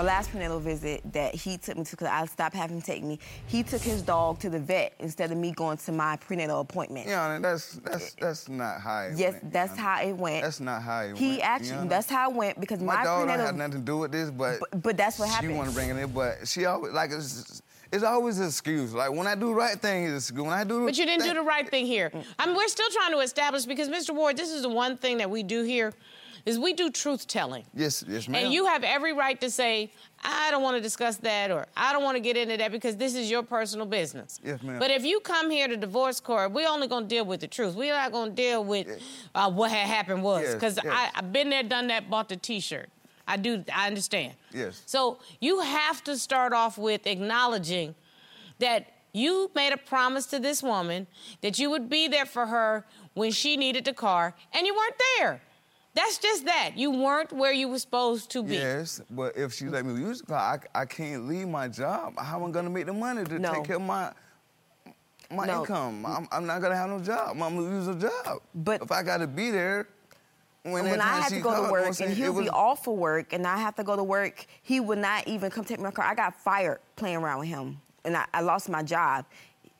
My 0.00 0.06
last 0.06 0.30
prenatal 0.30 0.58
visit 0.58 1.02
that 1.12 1.34
he 1.34 1.58
took 1.58 1.76
me 1.76 1.84
to, 1.84 1.90
because 1.90 2.06
I 2.06 2.24
stopped 2.24 2.56
having 2.56 2.76
him 2.76 2.82
take 2.82 3.02
me, 3.02 3.18
he 3.46 3.62
took 3.62 3.82
his 3.82 4.00
dog 4.00 4.38
to 4.40 4.48
the 4.48 4.58
vet 4.58 4.94
instead 4.98 5.30
of 5.30 5.36
me 5.36 5.52
going 5.52 5.76
to 5.76 5.92
my 5.92 6.16
prenatal 6.16 6.60
appointment. 6.60 7.06
Yeah, 7.06 7.38
that's 7.38 7.74
that's 7.74 8.14
that's 8.14 8.48
not 8.48 8.80
how 8.80 9.02
it 9.02 9.18
yes, 9.18 9.32
went. 9.32 9.44
Yes, 9.44 9.52
that's 9.52 9.78
how 9.78 10.02
it 10.02 10.12
went. 10.16 10.42
That's 10.42 10.60
not 10.60 10.82
how 10.82 11.00
it 11.02 11.04
he 11.04 11.10
went. 11.12 11.18
He 11.18 11.42
actually, 11.42 11.88
that's 11.88 12.08
how 12.08 12.30
it 12.30 12.36
went 12.36 12.60
because 12.60 12.80
my, 12.80 12.96
my 12.96 13.04
dog 13.04 13.26
prenatal... 13.26 13.44
don't 13.44 13.46
have 13.46 13.56
nothing 13.56 13.80
to 13.80 13.86
do 13.86 13.98
with 13.98 14.12
this, 14.12 14.30
but... 14.30 14.60
But, 14.60 14.82
but 14.82 14.96
that's 14.96 15.18
what 15.18 15.28
happened. 15.28 15.52
She 15.52 15.56
want 15.56 15.68
to 15.68 15.74
bring 15.74 15.90
it 15.90 15.96
in, 15.96 16.10
but 16.12 16.48
she 16.48 16.64
always, 16.64 16.94
like, 16.94 17.10
it's, 17.10 17.60
it's 17.92 18.04
always 18.04 18.38
an 18.38 18.46
excuse. 18.46 18.94
Like 18.94 19.12
when 19.12 19.26
I 19.26 19.34
do 19.34 19.48
the 19.48 19.54
right 19.54 19.78
thing, 19.78 20.04
it's 20.04 20.30
good. 20.30 20.44
When 20.44 20.54
I 20.54 20.64
do, 20.64 20.86
but 20.86 20.96
you 20.96 21.04
didn't 21.04 21.22
thing, 21.22 21.34
do 21.34 21.40
the 21.40 21.46
right 21.46 21.68
thing 21.68 21.84
here. 21.84 22.10
I 22.38 22.46
mean, 22.46 22.56
we're 22.56 22.68
still 22.68 22.88
trying 22.90 23.12
to 23.12 23.18
establish 23.18 23.66
because 23.66 23.90
Mr. 23.90 24.14
Ward, 24.14 24.38
this 24.38 24.50
is 24.50 24.62
the 24.62 24.70
one 24.70 24.96
thing 24.96 25.18
that 25.18 25.28
we 25.28 25.42
do 25.42 25.62
here 25.62 25.92
is 26.46 26.58
we 26.58 26.72
do 26.72 26.90
truth 26.90 27.26
telling. 27.26 27.64
Yes, 27.74 28.04
yes, 28.06 28.28
ma'am. 28.28 28.44
And 28.44 28.52
you 28.52 28.66
have 28.66 28.84
every 28.84 29.12
right 29.12 29.40
to 29.40 29.50
say, 29.50 29.92
I 30.22 30.50
don't 30.50 30.62
want 30.62 30.76
to 30.76 30.82
discuss 30.82 31.16
that 31.18 31.50
or 31.50 31.66
I 31.76 31.92
don't 31.92 32.02
want 32.02 32.16
to 32.16 32.20
get 32.20 32.36
into 32.36 32.56
that 32.56 32.72
because 32.72 32.96
this 32.96 33.14
is 33.14 33.30
your 33.30 33.42
personal 33.42 33.86
business. 33.86 34.40
Yes, 34.44 34.62
ma'am. 34.62 34.78
But 34.78 34.90
if 34.90 35.04
you 35.04 35.20
come 35.20 35.50
here 35.50 35.68
to 35.68 35.76
divorce 35.76 36.20
court, 36.20 36.52
we're 36.52 36.68
only 36.68 36.88
going 36.88 37.04
to 37.04 37.08
deal 37.08 37.24
with 37.24 37.40
the 37.40 37.48
truth. 37.48 37.74
We're 37.74 37.94
not 37.94 38.12
going 38.12 38.30
to 38.30 38.36
deal 38.36 38.64
with 38.64 38.86
yes. 38.86 39.00
uh, 39.34 39.50
what 39.50 39.70
had 39.70 39.86
happened 39.86 40.22
was. 40.22 40.54
Because 40.54 40.76
yes, 40.76 40.84
yes. 40.84 41.12
I've 41.14 41.32
been 41.32 41.50
there, 41.50 41.62
done 41.62 41.88
that, 41.88 42.10
bought 42.10 42.28
the 42.28 42.36
T-shirt. 42.36 42.88
I 43.26 43.36
do, 43.36 43.64
I 43.72 43.86
understand. 43.86 44.34
Yes. 44.52 44.82
So 44.86 45.18
you 45.40 45.60
have 45.60 46.02
to 46.04 46.18
start 46.18 46.52
off 46.52 46.76
with 46.76 47.06
acknowledging 47.06 47.94
that 48.58 48.92
you 49.12 49.50
made 49.54 49.72
a 49.72 49.76
promise 49.76 50.26
to 50.26 50.38
this 50.38 50.62
woman 50.62 51.06
that 51.40 51.58
you 51.58 51.70
would 51.70 51.88
be 51.88 52.08
there 52.08 52.26
for 52.26 52.46
her 52.46 52.84
when 53.14 53.32
she 53.32 53.56
needed 53.56 53.84
the 53.84 53.92
car, 53.92 54.34
and 54.52 54.66
you 54.66 54.74
weren't 54.74 55.02
there. 55.18 55.42
That's 56.00 56.16
just 56.16 56.46
that. 56.46 56.70
You 56.76 56.92
weren't 56.92 57.30
where 57.30 57.52
you 57.52 57.68
were 57.68 57.78
supposed 57.78 58.30
to 58.30 58.42
be. 58.42 58.54
Yes, 58.54 59.02
but 59.10 59.36
if 59.36 59.52
she 59.52 59.66
let 59.66 59.84
me 59.84 60.00
use 60.00 60.20
the 60.20 60.28
car, 60.28 60.58
I, 60.74 60.80
I 60.80 60.84
can't 60.86 61.28
leave 61.28 61.46
my 61.46 61.68
job. 61.68 62.18
How 62.18 62.40
am 62.40 62.48
I 62.48 62.50
going 62.50 62.64
to 62.64 62.70
make 62.70 62.86
the 62.86 62.94
money 62.94 63.22
to 63.24 63.38
no. 63.38 63.52
take 63.52 63.64
care 63.64 63.76
of 63.76 63.82
my 63.82 64.10
my 65.30 65.46
no. 65.46 65.60
income? 65.60 66.06
I'm, 66.06 66.26
I'm, 66.32 66.46
not 66.46 66.62
going 66.62 66.72
to 66.72 66.76
have 66.76 66.88
no 66.88 67.00
job. 67.00 67.32
I'm 67.32 67.38
going 67.38 67.56
to 67.56 67.60
lose 67.60 67.86
a 67.88 67.94
job. 67.96 68.40
But 68.54 68.80
if 68.80 68.90
I 68.90 69.02
got 69.02 69.18
to 69.18 69.26
be 69.26 69.50
there, 69.50 69.88
When, 70.62 70.84
when 70.84 71.02
I 71.02 71.20
had 71.20 71.28
to 71.28 71.40
go 71.40 71.66
to 71.66 71.70
work 71.70 72.00
and 72.00 72.12
he'll 72.14 72.32
was- 72.32 72.46
be 72.46 72.48
off 72.50 72.82
for 72.82 72.96
work 72.96 73.34
and 73.34 73.46
I 73.46 73.58
have 73.58 73.76
to 73.76 73.84
go 73.84 73.94
to 73.94 74.02
work, 74.02 74.46
he 74.62 74.80
would 74.80 74.98
not 74.98 75.28
even 75.28 75.50
come 75.50 75.66
take 75.66 75.80
my 75.80 75.90
car. 75.90 76.06
I 76.06 76.14
got 76.14 76.40
fired 76.40 76.80
playing 76.96 77.18
around 77.18 77.40
with 77.40 77.48
him 77.48 77.78
and 78.06 78.16
I, 78.16 78.24
I 78.32 78.40
lost 78.40 78.70
my 78.70 78.82
job. 78.82 79.26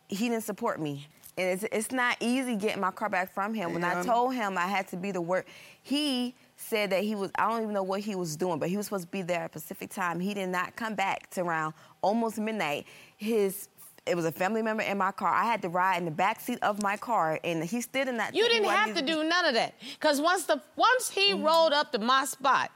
He 0.08 0.28
didn't 0.28 0.44
support 0.44 0.80
me. 0.80 1.06
And 1.40 1.48
it's, 1.62 1.64
it's 1.72 1.90
not 1.92 2.16
easy 2.20 2.54
getting 2.56 2.80
my 2.82 2.90
car 2.90 3.08
back 3.08 3.32
from 3.32 3.54
him. 3.54 3.72
When 3.72 3.82
Yeah. 3.82 4.00
I 4.00 4.04
told 4.04 4.34
him 4.34 4.58
I 4.58 4.66
had 4.66 4.86
to 4.88 4.96
be 4.96 5.10
the 5.10 5.20
work, 5.22 5.46
he 5.82 6.34
said 6.56 6.90
that 6.90 7.02
he 7.02 7.14
was, 7.14 7.30
I 7.36 7.48
don't 7.48 7.62
even 7.62 7.72
know 7.74 7.82
what 7.82 8.00
he 8.00 8.14
was 8.14 8.36
doing, 8.36 8.58
but 8.58 8.68
he 8.68 8.76
was 8.76 8.86
supposed 8.86 9.04
to 9.06 9.10
be 9.10 9.22
there 9.22 9.44
at 9.44 9.52
Pacific 9.52 9.88
time. 9.90 10.20
He 10.20 10.34
did 10.34 10.48
not 10.50 10.76
come 10.76 10.94
back 10.94 11.30
to 11.30 11.40
around 11.40 11.72
almost 12.02 12.38
midnight. 12.38 12.86
His 13.16 13.68
it 14.06 14.14
was 14.16 14.24
a 14.24 14.32
family 14.32 14.62
member 14.62 14.82
in 14.82 14.96
my 14.98 15.12
car. 15.12 15.32
I 15.32 15.44
had 15.44 15.60
to 15.62 15.68
ride 15.68 15.98
in 15.98 16.04
the 16.06 16.10
back 16.10 16.40
seat 16.40 16.58
of 16.62 16.82
my 16.82 16.96
car, 16.96 17.38
and 17.44 17.62
he 17.62 17.80
stood 17.82 18.08
in 18.08 18.16
that. 18.16 18.34
You 18.34 18.48
didn't 18.48 18.68
have 18.70 18.94
to 18.96 19.02
do 19.02 19.22
none 19.22 19.44
of 19.44 19.54
that. 19.54 19.74
Because 19.94 20.20
once 20.20 20.44
the 20.44 20.60
once 20.76 21.10
he 21.10 21.32
Mm-hmm. 21.32 21.44
rolled 21.44 21.72
up 21.74 21.92
to 21.92 21.98
my 21.98 22.24
spot 22.24 22.70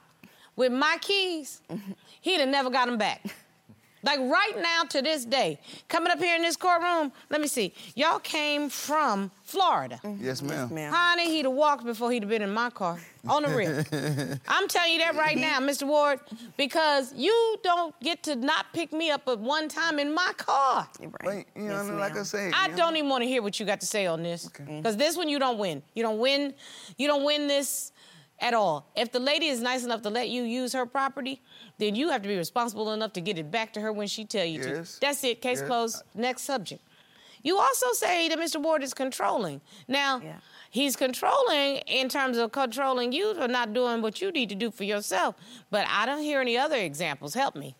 with 0.55 0.71
my 0.71 0.97
keys, 1.01 1.61
Mm-hmm. 1.69 1.91
he'd 2.21 2.39
have 2.39 2.49
never 2.49 2.69
got 2.69 2.85
them 2.87 2.97
back. 2.97 3.21
Like 4.05 4.19
right 4.19 4.53
now 4.61 4.83
to 4.89 5.01
this 5.01 5.25
day, 5.25 5.59
coming 5.87 6.11
up 6.11 6.19
here 6.19 6.35
in 6.35 6.43
this 6.43 6.55
courtroom, 6.55 7.11
let 7.31 7.41
me 7.41 7.47
see. 7.47 7.73
Y'all 7.95 8.19
came 8.19 8.69
from 8.69 9.31
Florida. 9.43 9.99
Mm-hmm. 10.03 10.23
Yes, 10.23 10.43
ma'am. 10.43 10.71
ma'am. 10.71 10.93
Honey, 10.93 11.31
he'd 11.31 11.45
have 11.45 11.53
walked 11.53 11.85
before 11.85 12.11
he'd 12.11 12.21
have 12.21 12.29
been 12.29 12.43
in 12.43 12.53
my 12.53 12.69
car 12.69 12.99
on 13.27 13.41
the 13.41 13.49
rear. 13.49 13.83
I'm 14.47 14.67
telling 14.67 14.93
you 14.93 14.99
that 14.99 15.15
right 15.15 15.35
now, 15.35 15.59
Mr. 15.59 15.87
Ward, 15.87 16.19
because 16.55 17.13
you 17.15 17.57
don't 17.63 17.99
get 17.99 18.21
to 18.23 18.35
not 18.35 18.67
pick 18.73 18.93
me 18.93 19.09
up 19.09 19.27
at 19.27 19.39
one 19.39 19.67
time 19.69 19.97
in 19.97 20.13
my 20.13 20.33
car. 20.37 20.87
You're 21.01 21.09
But, 21.09 21.25
right. 21.25 21.47
you 21.55 21.63
know, 21.63 21.81
Yes, 21.81 21.89
like 21.89 22.11
I 22.11 22.15
ma'am. 22.15 22.25
say, 22.25 22.51
I 22.53 22.67
don't 22.69 22.95
even 22.97 23.09
want 23.09 23.23
to 23.23 23.27
hear 23.27 23.41
what 23.41 23.59
you 23.59 23.65
got 23.65 23.79
to 23.81 23.87
say 23.87 24.05
on 24.05 24.21
this. 24.21 24.47
Because 24.47 24.67
mm-hmm. 24.67 24.97
this 24.99 25.17
one 25.17 25.29
you 25.29 25.39
don't 25.39 25.57
win. 25.57 25.81
You 25.95 26.03
don't 26.03 26.19
win. 26.19 26.53
You 26.97 27.07
don't 27.07 27.23
win 27.23 27.47
this 27.47 27.91
at 28.39 28.53
all. 28.53 28.91
If 28.95 29.11
the 29.11 29.19
lady 29.19 29.47
is 29.47 29.61
nice 29.61 29.83
enough 29.83 30.01
to 30.03 30.09
let 30.09 30.29
you 30.29 30.43
use 30.43 30.73
her 30.73 30.85
property, 30.85 31.41
then 31.77 31.95
you 31.95 32.09
have 32.09 32.21
to 32.21 32.27
be 32.27 32.37
responsible 32.37 32.91
enough 32.93 33.13
to 33.13 33.21
get 33.21 33.37
it 33.37 33.51
back 33.51 33.73
to 33.73 33.81
her 33.81 33.91
when 33.91 34.07
she 34.07 34.25
tell 34.25 34.45
you 34.45 34.61
Yes. 34.61 34.95
to. 34.95 35.01
That's 35.01 35.23
it. 35.23 35.41
Case 35.41 35.59
Yes. 35.59 35.67
closed. 35.67 36.03
Next 36.13 36.43
subject. 36.43 36.81
You 37.43 37.59
also 37.59 37.91
say 37.93 38.27
that 38.29 38.39
Mr. 38.39 38.61
Ward 38.61 38.81
is 38.81 38.93
controlling. 38.93 39.61
Now, 39.87 40.19
Yeah. 40.19 40.37
he's 40.71 40.95
controlling 40.95 41.77
in 41.85 42.09
terms 42.09 42.37
of 42.37 42.51
controlling 42.51 43.11
you 43.11 43.35
for 43.35 43.47
not 43.47 43.71
doing 43.73 44.01
what 44.01 44.19
you 44.19 44.31
need 44.31 44.49
to 44.49 44.55
do 44.55 44.71
for 44.71 44.83
yourself. 44.83 45.35
But 45.69 45.85
I 45.87 46.05
don't 46.07 46.23
hear 46.23 46.41
any 46.41 46.57
other 46.57 46.77
examples. 46.77 47.33
Help 47.35 47.55
me. 47.55 47.75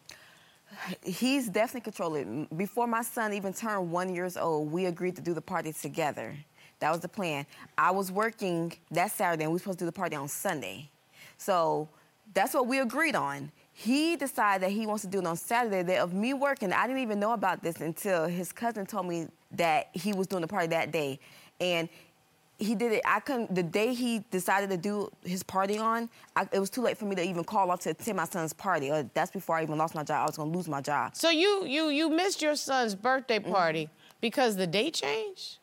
He's 1.03 1.47
definitely 1.47 1.81
controlling. 1.81 2.47
Before 2.55 2.85
my 2.85 3.01
son 3.01 3.33
even 3.33 3.53
turned 3.53 3.91
one 3.91 4.13
years 4.13 4.35
old, 4.37 4.71
we 4.71 4.85
agreed 4.85 5.15
to 5.15 5.21
do 5.21 5.33
the 5.33 5.41
party 5.41 5.71
together. 5.73 6.35
That 6.79 6.91
was 6.91 6.99
the 6.99 7.07
plan. 7.09 7.45
I 7.77 7.91
was 7.91 8.11
working 8.11 8.73
that 8.91 9.11
Saturday, 9.11 9.43
and 9.45 9.51
we 9.51 9.55
were 9.55 9.59
supposed 9.59 9.79
to 9.79 9.83
do 9.85 9.87
the 9.87 9.91
party 9.93 10.15
on 10.15 10.27
Sunday. 10.27 10.89
So 11.37 11.87
that's 12.33 12.53
what 12.53 12.67
we 12.67 12.79
agreed 12.79 13.15
on. 13.15 13.51
He 13.77 14.15
decided 14.15 14.63
that 14.63 14.71
he 14.71 14.87
wants 14.87 15.01
to 15.03 15.09
do 15.09 15.19
it 15.19 15.25
on 15.27 15.35
Saturday. 15.35 15.83
That 15.83 15.99
of 15.99 16.13
me 16.13 16.33
working, 16.33 16.71
I 16.71 16.87
didn't 16.87 17.01
even 17.01 17.19
know 17.19 17.33
about 17.33 17.61
this 17.61 17.81
until 17.81 18.25
his 18.25 18.53
cousin 18.53 18.85
told 18.85 19.05
me 19.05 19.27
that 19.51 19.89
he 19.91 20.13
was 20.13 20.27
doing 20.27 20.41
the 20.41 20.47
party 20.47 20.67
that 20.67 20.91
day, 20.93 21.19
and 21.59 21.89
he 22.57 22.73
did 22.73 22.93
it. 22.93 23.01
I 23.05 23.19
couldn't. 23.19 23.53
The 23.53 23.63
day 23.63 23.93
he 23.93 24.19
decided 24.31 24.69
to 24.69 24.77
do 24.77 25.11
his 25.25 25.43
party 25.43 25.77
on, 25.77 26.09
I, 26.37 26.47
it 26.53 26.59
was 26.59 26.69
too 26.69 26.81
late 26.83 26.97
for 26.97 27.03
me 27.03 27.15
to 27.17 27.21
even 27.21 27.43
call 27.43 27.69
off 27.69 27.81
to 27.81 27.89
attend 27.89 28.15
my 28.15 28.23
son's 28.23 28.53
party. 28.53 28.91
Uh, 28.91 29.03
that's 29.13 29.31
before 29.31 29.57
I 29.57 29.63
even 29.63 29.77
lost 29.77 29.93
my 29.93 30.03
job. 30.05 30.21
I 30.21 30.25
was 30.25 30.37
gonna 30.37 30.51
lose 30.51 30.69
my 30.69 30.79
job. 30.79 31.13
So 31.17 31.29
you 31.29 31.65
you 31.65 31.89
you 31.89 32.09
missed 32.09 32.41
your 32.41 32.55
son's 32.55 32.95
birthday 32.95 33.39
Mm-hmm. 33.39 33.51
party 33.51 33.89
because 34.21 34.55
the 34.55 34.67
date 34.67 34.93
changed? 34.93 35.57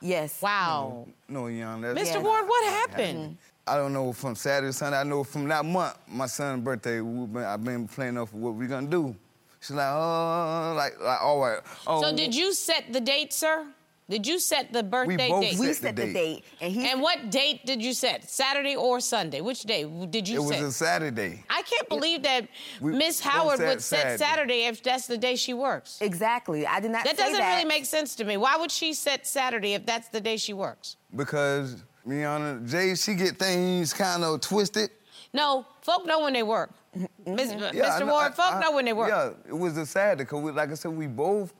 Yes. 0.00 0.40
Wow. 0.40 1.08
No, 1.28 1.48
young. 1.48 1.80
That's 1.80 1.98
Mr. 2.00 2.04
Yes. 2.04 2.22
Ward, 2.24 2.46
what 2.46 2.64
happened? 2.72 3.36
I 3.68 3.76
don't 3.76 3.92
know 3.92 4.12
from 4.12 4.34
Saturday 4.34 4.68
to 4.68 4.72
Sunday. 4.72 4.98
I 4.98 5.04
know 5.04 5.24
from 5.24 5.46
that 5.48 5.64
month, 5.64 5.96
my 6.08 6.26
son's 6.26 6.64
birthday. 6.64 7.00
We've 7.00 7.32
been, 7.32 7.44
I've 7.44 7.62
been 7.64 7.86
planning 7.86 8.18
off 8.18 8.32
what 8.32 8.54
we're 8.54 8.68
gonna 8.68 8.86
do. 8.88 9.14
She's 9.60 9.72
like, 9.76 9.90
oh, 9.92 10.74
like, 10.76 11.00
like, 11.00 11.20
all 11.22 11.40
right. 11.40 11.60
Oh, 11.86 12.00
So 12.00 12.08
um, 12.08 12.16
did 12.16 12.34
you 12.34 12.52
set 12.52 12.92
the 12.92 13.00
date, 13.00 13.32
sir? 13.32 13.66
Did 14.10 14.26
you 14.26 14.38
set 14.38 14.72
the 14.72 14.82
birthday 14.82 15.28
both 15.28 15.42
date? 15.42 15.58
We 15.58 15.66
Set 15.66 15.76
set 15.76 15.96
the 15.96 16.06
the 16.06 16.12
date. 16.14 16.14
date, 16.14 16.44
and 16.62 16.72
he. 16.72 16.88
and 16.90 17.02
what 17.02 17.28
date 17.30 17.66
did 17.66 17.82
you 17.82 17.92
set? 17.92 18.30
Saturday 18.30 18.74
or 18.74 19.00
Sunday? 19.00 19.42
Which 19.42 19.64
day 19.64 19.84
did 20.08 20.26
you 20.26 20.36
It 20.42 20.46
was 20.46 20.60
a 20.62 20.72
Saturday. 20.72 21.44
I 21.50 21.60
can't 21.60 21.86
believe 21.90 22.22
that 22.22 22.48
Miss 22.80 23.20
Howard 23.20 23.58
said 23.58 23.68
would 23.68 23.82
set 23.82 24.00
Saturday. 24.02 24.24
Saturday 24.24 24.64
if 24.64 24.82
that's 24.82 25.06
the 25.08 25.18
day 25.18 25.36
she 25.36 25.52
works. 25.52 25.98
exactly. 26.00 26.66
I 26.66 26.80
did 26.80 26.90
not. 26.92 27.04
That 27.04 27.18
say 27.18 27.22
doesn't 27.24 27.38
that. 27.38 27.56
really 27.56 27.68
make 27.68 27.84
sense 27.84 28.14
to 28.16 28.24
me. 28.24 28.38
Why 28.38 28.56
would 28.56 28.70
she 28.70 28.94
set 28.94 29.26
Saturday 29.26 29.74
if 29.74 29.84
that's 29.84 30.08
the 30.08 30.22
day 30.22 30.38
she 30.38 30.54
works? 30.54 30.96
Because, 31.14 31.84
Rihanna, 32.06 32.68
Jay, 32.68 32.94
she 32.94 33.14
get 33.14 33.38
things 33.38 33.92
kind 33.92 34.24
of 34.24 34.40
twisted. 34.40 34.90
No, 35.32 35.66
folk 35.82 36.06
know 36.06 36.20
when 36.22 36.32
they 36.32 36.42
work. 36.42 36.70
Mm-hmm. 37.28 37.76
Yeah, 37.76 38.00
Mr. 38.00 38.06
Ward, 38.10 38.28
I- 38.28 38.30
folk 38.30 38.54
I- 38.54 38.60
know 38.60 38.72
when 38.72 38.86
they 38.86 38.94
work. 38.94 39.10
Yeah, 39.10 39.30
it 39.46 39.52
was 39.56 39.76
a 39.76 39.84
Saturday 39.84 40.24
because, 40.24 40.40
we, 40.42 40.50
like 40.50 40.70
I 40.70 40.74
said, 40.74 40.90
we 40.90 41.06
both 41.06 41.52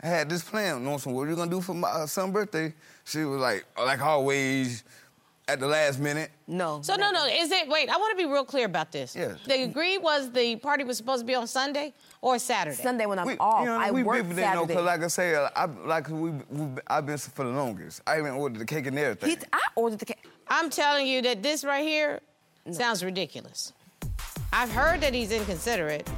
had 0.00 0.30
this 0.30 0.42
plan. 0.44 0.78
You 0.78 0.84
know, 0.90 0.98
so 0.98 1.10
what 1.10 1.22
are 1.26 1.30
you 1.30 1.36
gonna 1.36 1.50
do 1.50 1.60
for 1.60 1.74
my 1.74 2.06
son's 2.06 2.32
birthday? 2.32 2.72
She 3.04 3.24
was 3.24 3.40
like, 3.40 3.66
like 3.76 4.00
always, 4.00 4.84
at 5.50 5.60
the 5.60 5.66
last 5.66 5.98
minute. 5.98 6.30
No. 6.46 6.80
So 6.82 6.94
no, 6.96 7.10
no. 7.10 7.26
Is 7.26 7.50
it? 7.50 7.68
Wait, 7.68 7.88
I 7.90 7.96
want 7.96 8.16
to 8.16 8.24
be 8.24 8.30
real 8.30 8.44
clear 8.44 8.66
about 8.66 8.92
this. 8.92 9.16
Yes. 9.16 9.38
The 9.46 9.64
agreed 9.64 9.98
was 9.98 10.30
the 10.30 10.56
party 10.56 10.84
was 10.84 10.96
supposed 10.96 11.20
to 11.22 11.26
be 11.26 11.34
on 11.34 11.46
Sunday 11.46 11.92
or 12.20 12.38
Saturday. 12.38 12.76
Sunday 12.76 13.06
when 13.06 13.18
I'm 13.18 13.26
We, 13.26 13.36
off, 13.38 13.60
you 13.60 13.66
know, 13.66 13.78
I 13.78 13.90
we 13.90 14.02
work 14.02 14.18
people 14.18 14.34
didn't 14.36 14.54
know 14.54 14.66
because, 14.66 14.84
like 14.84 15.02
I 15.02 15.08
say, 15.08 15.34
I, 15.34 15.64
like 15.64 16.08
we, 16.08 16.30
we, 16.30 16.66
I've 16.86 17.06
been 17.06 17.18
for 17.18 17.44
the 17.44 17.50
longest. 17.50 18.02
I 18.06 18.18
even 18.18 18.32
ordered 18.32 18.60
the 18.60 18.64
cake 18.64 18.86
and 18.86 18.98
everything. 18.98 19.30
He, 19.30 19.36
I 19.52 19.60
ordered 19.74 19.98
the 19.98 20.06
cake. 20.06 20.24
I'm 20.48 20.70
telling 20.70 21.06
you 21.06 21.20
that 21.22 21.42
this 21.42 21.64
right 21.64 21.82
here 21.82 22.20
sounds 22.70 23.04
ridiculous. 23.04 23.72
I've 24.52 24.70
heard 24.70 25.00
that 25.00 25.14
he's 25.14 25.32
inconsiderate. 25.32 26.08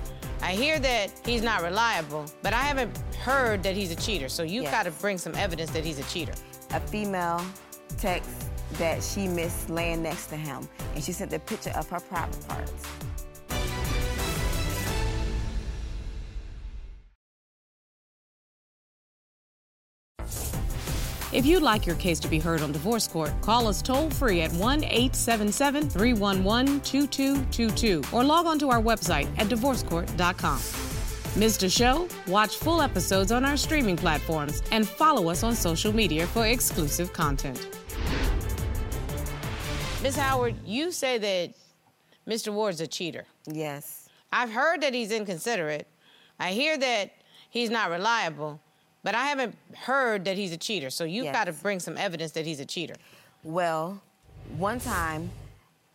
I 0.42 0.52
hear 0.52 0.78
that 0.80 1.12
he's 1.24 1.42
not 1.42 1.62
reliable, 1.62 2.26
but 2.42 2.52
I 2.52 2.62
haven't 2.62 2.96
heard 3.20 3.62
that 3.62 3.76
he's 3.76 3.92
a 3.92 3.96
cheater. 3.96 4.28
So 4.28 4.42
you've 4.42 4.64
Yes. 4.64 4.72
got 4.72 4.82
to 4.84 4.90
bring 4.90 5.16
some 5.18 5.34
evidence 5.36 5.70
that 5.70 5.84
he's 5.84 5.98
a 5.98 6.02
cheater. 6.04 6.32
A 6.70 6.80
female 6.80 7.40
text 7.98 8.30
that 8.78 9.02
she 9.02 9.28
missed 9.28 9.70
laying 9.70 10.02
next 10.02 10.26
to 10.28 10.36
him, 10.36 10.68
and 10.94 11.02
she 11.02 11.12
sent 11.12 11.32
a 11.32 11.38
picture 11.38 11.70
of 11.70 11.88
her 11.88 12.00
private 12.00 12.48
parts. 12.48 12.86
If 21.32 21.46
you'd 21.46 21.62
like 21.62 21.86
your 21.86 21.96
case 21.96 22.20
to 22.20 22.28
be 22.28 22.38
heard 22.38 22.60
on 22.60 22.72
divorce 22.72 23.08
court, 23.08 23.32
call 23.40 23.66
us 23.66 23.80
toll 23.80 24.10
free 24.10 24.42
at 24.42 24.52
1 24.52 24.84
877 24.84 25.88
311 25.88 26.80
2222 26.82 28.02
or 28.12 28.22
log 28.22 28.44
on 28.44 28.58
to 28.58 28.68
our 28.68 28.82
website 28.82 29.26
at 29.38 29.46
divorcecourt.com. 29.46 30.60
Missed 31.40 31.62
a 31.62 31.70
show? 31.70 32.06
Watch 32.26 32.56
full 32.56 32.82
episodes 32.82 33.32
on 33.32 33.46
our 33.46 33.56
streaming 33.56 33.96
platforms 33.96 34.62
and 34.72 34.86
follow 34.86 35.30
us 35.30 35.42
on 35.42 35.54
social 35.54 35.94
media 35.94 36.26
for 36.26 36.46
exclusive 36.46 37.14
content. 37.14 37.66
Ms. 40.02 40.16
Howard, 40.16 40.56
you 40.66 40.90
say 40.90 41.16
that 41.18 41.54
Mr. 42.28 42.52
Ward's 42.52 42.80
a 42.80 42.88
cheater. 42.88 43.25
Yes. 43.47 44.09
I've 44.32 44.50
heard 44.50 44.80
that 44.80 44.92
he's 44.94 45.12
inconsiderate. 45.12 45.87
I 46.40 46.50
hear 46.52 46.76
that 46.76 47.12
he's 47.50 47.71
not 47.71 47.88
reliable, 47.88 48.61
but 49.04 49.14
I 49.14 49.26
haven't 49.26 49.54
heard 49.76 50.25
that 50.25 50.37
he's 50.37 50.50
a 50.52 50.56
cheater. 50.56 50.90
So 50.90 51.04
you've 51.04 51.26
Yes. 51.26 51.32
got 51.35 51.44
to 51.44 51.52
bring 51.52 51.78
some 51.78 51.97
evidence 51.97 52.32
that 52.32 52.44
he's 52.44 52.59
a 52.59 52.66
cheater. 52.66 52.94
Well, 53.44 54.02
one 54.56 54.80
time, 54.80 55.30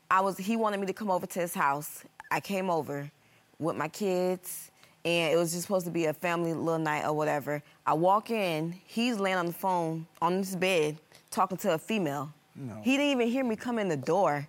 I 0.10 0.22
was 0.22 0.38
he 0.38 0.56
wanted 0.56 0.80
me 0.80 0.88
to 0.88 0.94
come 0.94 1.12
over 1.12 1.26
to 1.26 1.40
his 1.42 1.54
house. 1.54 2.04
I 2.32 2.40
came 2.40 2.70
over 2.70 3.12
with 3.60 3.76
my 3.76 3.90
kids, 3.90 4.72
and 5.04 5.34
it 5.34 5.36
was 5.36 5.52
just 5.52 5.64
supposed 5.64 5.86
to 5.86 5.92
be 5.92 6.06
a 6.06 6.14
family 6.14 6.54
little 6.54 6.80
night 6.80 7.04
or 7.06 7.12
whatever. 7.12 7.62
I 7.86 7.94
walk 7.94 8.32
in, 8.32 8.72
he's 8.86 9.20
laying 9.20 9.38
on 9.38 9.48
the 9.48 9.54
phone 9.54 10.08
on 10.22 10.38
his 10.38 10.56
bed 10.56 10.98
talking 11.30 11.58
to 11.58 11.74
a 11.74 11.78
female. 11.78 12.32
No. 12.58 12.82
He 12.84 12.98
didn't 12.98 13.12
even 13.12 13.28
hear 13.28 13.44
me 13.44 13.56
come 13.56 13.78
in 13.80 13.88
the 13.88 13.98
door. 13.98 14.48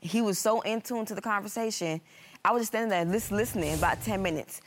He 0.00 0.20
was 0.22 0.38
so 0.38 0.60
in 0.60 0.80
tune 0.82 1.06
to 1.06 1.14
the 1.14 1.22
conversation. 1.22 2.00
I 2.44 2.52
was 2.52 2.60
just 2.60 2.72
standing 2.72 2.90
there 2.90 3.04
lis- 3.04 3.30
listening 3.32 3.74
about 3.74 4.02
10 4.02 4.22
minutes. 4.22 4.60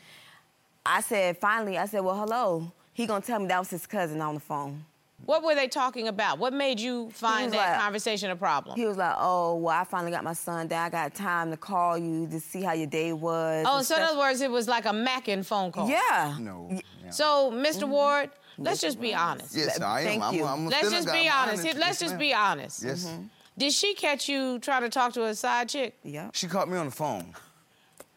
I 0.86 1.02
said, 1.02 1.38
finally, 1.38 1.78
I 1.78 1.86
said, 1.86 2.02
well, 2.02 2.16
hello. 2.16 2.72
He 2.94 3.06
gonna 3.06 3.22
tell 3.22 3.40
me 3.40 3.48
that 3.48 3.60
was 3.60 3.70
his 3.70 3.86
cousin 3.88 4.20
on 4.22 4.34
the 4.34 4.40
phone. 4.40 4.84
What 5.26 5.44
were 5.44 5.54
they 5.54 5.68
talking 5.68 6.08
about? 6.08 6.40
What 6.40 6.54
made 6.54 6.80
you 6.80 7.10
find 7.12 7.52
that 7.54 7.74
like- 7.74 7.80
conversation 7.80 8.32
a 8.32 8.36
problem? 8.36 8.76
He 8.78 8.86
was 8.86 8.96
like, 8.98 9.16
"Oh, 9.20 9.56
well, 9.58 9.76
I 9.78 9.84
finally 9.84 10.12
got 10.12 10.24
my 10.24 10.34
son 10.34 10.68
down. 10.68 10.86
I 10.86 10.90
got 10.90 11.14
time 11.14 11.52
to 11.52 11.58
call 11.58 11.98
you 11.98 12.26
to 12.28 12.40
see 12.40 12.62
how 12.62 12.72
your 12.72 12.88
day 12.88 13.12
was." 13.14 13.66
oh, 13.68 13.78
and 13.78 13.86
so 13.86 13.98
in 13.98 14.02
other 14.02 14.18
words, 14.18 14.40
it 14.42 14.50
was 14.50 14.68
like 14.70 14.86
a 14.86 14.90
macking 14.92 15.46
phone 15.46 15.72
call. 15.74 15.90
yeah. 15.90 16.38
no. 16.40 16.70
Yeah. 16.72 17.10
So, 17.12 17.52
mister 17.52 17.84
Mm-hmm. 17.86 17.92
Ward, 17.94 18.30
let's 18.64 18.82
just 18.82 19.00
be 19.02 19.14
honest. 19.14 19.56
yes, 19.56 19.80
I 19.82 20.02
am. 20.02 20.06
Thank 20.06 20.24
I'm, 20.24 20.34
you. 20.36 20.46
I'm 20.46 20.68
Let's 20.68 20.92
just 20.92 21.08
be 21.08 21.26
guy. 21.26 21.30
I'm 21.34 21.50
honest. 21.50 21.64
Let's 21.64 21.78
Yes, 21.78 22.00
just 22.00 22.12
ma'am. 22.14 22.20
be 22.20 22.34
honest. 22.34 22.84
Yes. 22.84 23.06
Mm-hmm. 23.06 23.24
Did 23.58 23.74
she 23.74 23.94
catch 23.94 24.30
you 24.30 24.60
trying 24.60 24.82
to 24.84 24.90
talk 24.90 25.14
to 25.14 25.26
a 25.26 25.36
side 25.36 25.70
chick? 25.70 25.98
Yeah. 26.04 26.30
She 26.34 26.48
caught 26.48 26.70
me 26.70 26.78
on 26.78 26.86
the 26.86 26.92
phone. 26.92 27.34